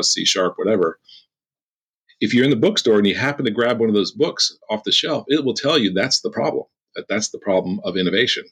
[0.02, 0.98] C sharp, whatever
[2.20, 4.84] if you're in the bookstore and you happen to grab one of those books off
[4.84, 6.64] the shelf, it will tell you that's the problem.
[6.94, 8.44] That that's the problem of innovation.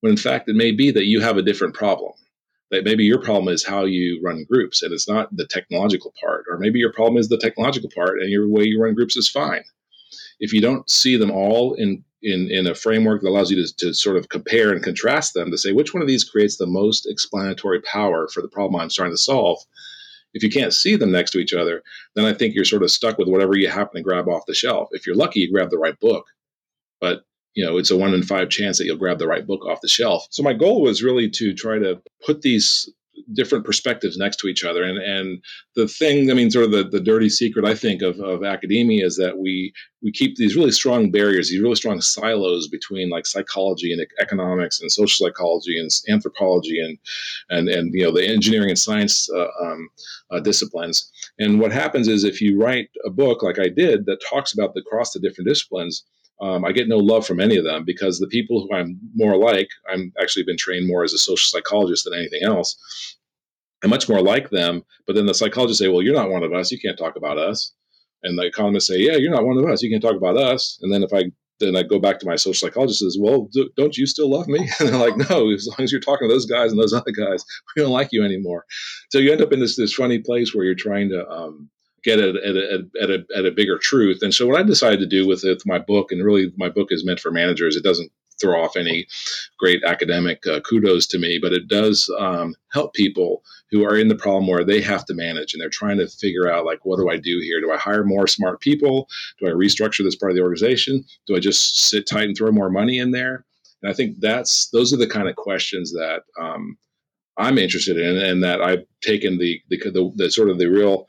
[0.00, 2.12] When in fact, it may be that you have a different problem.
[2.70, 6.44] That maybe your problem is how you run groups and it's not the technological part,
[6.50, 9.28] or maybe your problem is the technological part and your way you run groups is
[9.28, 9.64] fine.
[10.38, 13.76] If you don't see them all in in, in a framework that allows you to,
[13.76, 16.66] to sort of compare and contrast them to say which one of these creates the
[16.66, 19.60] most explanatory power for the problem I'm trying to solve,
[20.34, 21.82] if you can't see them next to each other,
[22.14, 24.54] then I think you're sort of stuck with whatever you happen to grab off the
[24.54, 24.88] shelf.
[24.92, 26.26] If you're lucky, you grab the right book,
[27.00, 27.22] but
[27.54, 29.80] you know it's a one in five chance that you'll grab the right book off
[29.80, 30.26] the shelf.
[30.30, 32.88] So my goal was really to try to put these
[33.32, 34.82] different perspectives next to each other.
[34.82, 35.42] And and
[35.76, 39.04] the thing, I mean, sort of the, the dirty secret I think of, of academia
[39.04, 39.72] is that we
[40.02, 44.80] we keep these really strong barriers, these really strong silos between like psychology and economics
[44.80, 46.98] and social psychology and anthropology and
[47.50, 49.88] and and you know the engineering and science uh, um,
[50.30, 51.10] uh, disciplines.
[51.38, 54.74] And what happens is if you write a book like I did that talks about
[54.74, 56.04] the cross the different disciplines,
[56.40, 59.36] um, I get no love from any of them because the people who I'm more
[59.36, 62.76] like, I'm actually been trained more as a social psychologist than anything else.
[63.82, 64.82] I'm much more like them.
[65.06, 66.70] But then the psychologists say, well, you're not one of us.
[66.72, 67.72] You can't talk about us.
[68.22, 69.82] And the economists say, yeah, you're not one of us.
[69.82, 70.78] You can't talk about us.
[70.82, 73.68] And then if I then I go back to my social psychologist says, well, do,
[73.76, 74.68] don't you still love me?
[74.80, 77.10] And they're like, no, as long as you're talking to those guys and those other
[77.10, 78.64] guys, we don't like you anymore.
[79.10, 81.68] So you end up in this, this funny place where you're trying to um,
[82.04, 84.18] get at, at, at, at, a, at a bigger truth.
[84.22, 86.68] And so what I decided to do with, it, with my book, and really my
[86.68, 87.76] book is meant for managers.
[87.76, 88.10] It doesn't
[88.40, 89.06] throw off any
[89.58, 94.08] great academic uh, kudos to me, but it does um, help people who are in
[94.08, 96.98] the problem where they have to manage and they're trying to figure out like, what
[96.98, 97.60] do I do here?
[97.60, 99.08] Do I hire more smart people?
[99.38, 101.04] Do I restructure this part of the organization?
[101.26, 103.44] Do I just sit tight and throw more money in there?
[103.82, 106.76] And I think that's those are the kind of questions that um,
[107.36, 111.06] I'm interested in, and that I've taken the, the the, the sort of the real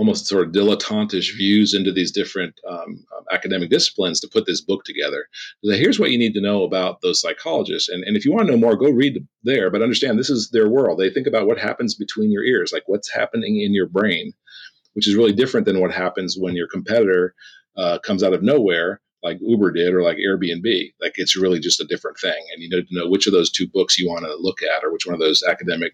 [0.00, 4.62] almost sort of dilettantish views into these different um, um, academic disciplines to put this
[4.62, 5.26] book together.
[5.62, 7.90] So here's what you need to know about those psychologists.
[7.90, 10.48] And, and if you want to know more, go read there, but understand this is
[10.52, 10.98] their world.
[10.98, 14.32] They think about what happens between your ears, like what's happening in your brain,
[14.94, 17.34] which is really different than what happens when your competitor
[17.76, 20.94] uh, comes out of nowhere like Uber did or like Airbnb.
[21.02, 22.42] Like it's really just a different thing.
[22.54, 24.82] And you need to know which of those two books you want to look at
[24.82, 25.92] or which one of those academic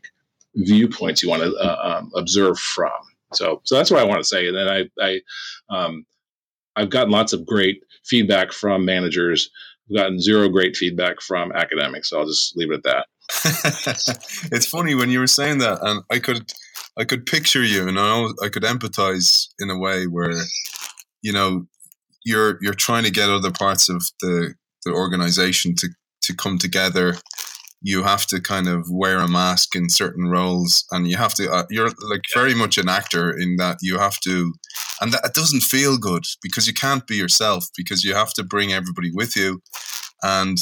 [0.55, 2.93] viewpoints you want to uh, um, observe from.
[3.35, 4.49] So, so that's what I want to say.
[4.49, 5.21] And then I, I,
[5.77, 6.07] um,
[6.77, 9.51] I've gotten lots of great feedback from managers.
[9.91, 12.11] I've gotten zero great feedback from academics.
[12.11, 13.07] So I'll just leave it at that.
[14.53, 16.53] it's funny when you were saying that, and I could,
[16.97, 20.33] I could picture you, and I, I could empathize in a way where,
[21.23, 21.67] you know,
[22.25, 24.55] you're you're trying to get other parts of the
[24.85, 25.89] the organization to
[26.23, 27.15] to come together
[27.83, 31.51] you have to kind of wear a mask in certain roles and you have to
[31.51, 34.53] uh, you're like very much an actor in that you have to
[35.01, 38.43] and that it doesn't feel good because you can't be yourself because you have to
[38.43, 39.61] bring everybody with you
[40.23, 40.59] and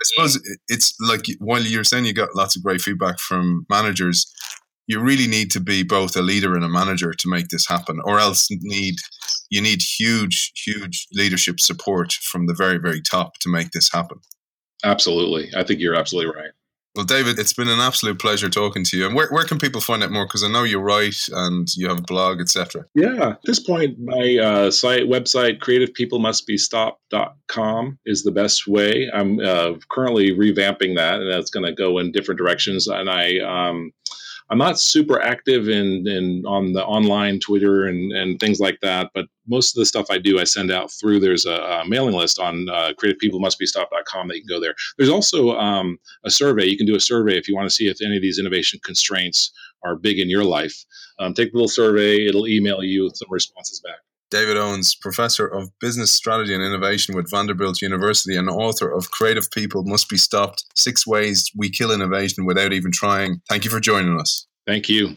[0.00, 4.30] i suppose it's like while you're saying you got lots of great feedback from managers
[4.86, 8.00] you really need to be both a leader and a manager to make this happen
[8.04, 8.96] or else need
[9.50, 14.18] you need huge huge leadership support from the very very top to make this happen
[14.86, 15.50] Absolutely.
[15.56, 16.50] I think you're absolutely right.
[16.94, 19.04] Well, David, it's been an absolute pleasure talking to you.
[19.04, 20.24] And where, where can people find out more?
[20.24, 22.86] Because I know you write and you have a blog, etc.
[22.94, 23.32] Yeah.
[23.32, 29.10] At this point, my uh, site website, creativepeoplemustbestopped.com, is the best way.
[29.12, 32.86] I'm uh, currently revamping that, and that's going to go in different directions.
[32.86, 33.92] And I, um,
[34.48, 39.10] I'm not super active in, in on the online Twitter and, and things like that,
[39.12, 41.20] but most of the stuff I do, I send out through.
[41.20, 44.74] There's a, a mailing list on uh, creativepeoplemustbestopped.com that you can go there.
[44.98, 46.66] There's also um, a survey.
[46.66, 48.78] You can do a survey if you want to see if any of these innovation
[48.84, 49.50] constraints
[49.84, 50.84] are big in your life.
[51.18, 52.26] Um, take the little survey.
[52.26, 53.98] It'll email you some responses back.
[54.30, 59.48] David Owens, Professor of Business Strategy and Innovation with Vanderbilt University and author of Creative
[59.50, 63.40] People Must Be Stopped Six Ways We Kill Innovation Without Even Trying.
[63.48, 64.46] Thank you for joining us.
[64.66, 65.16] Thank you.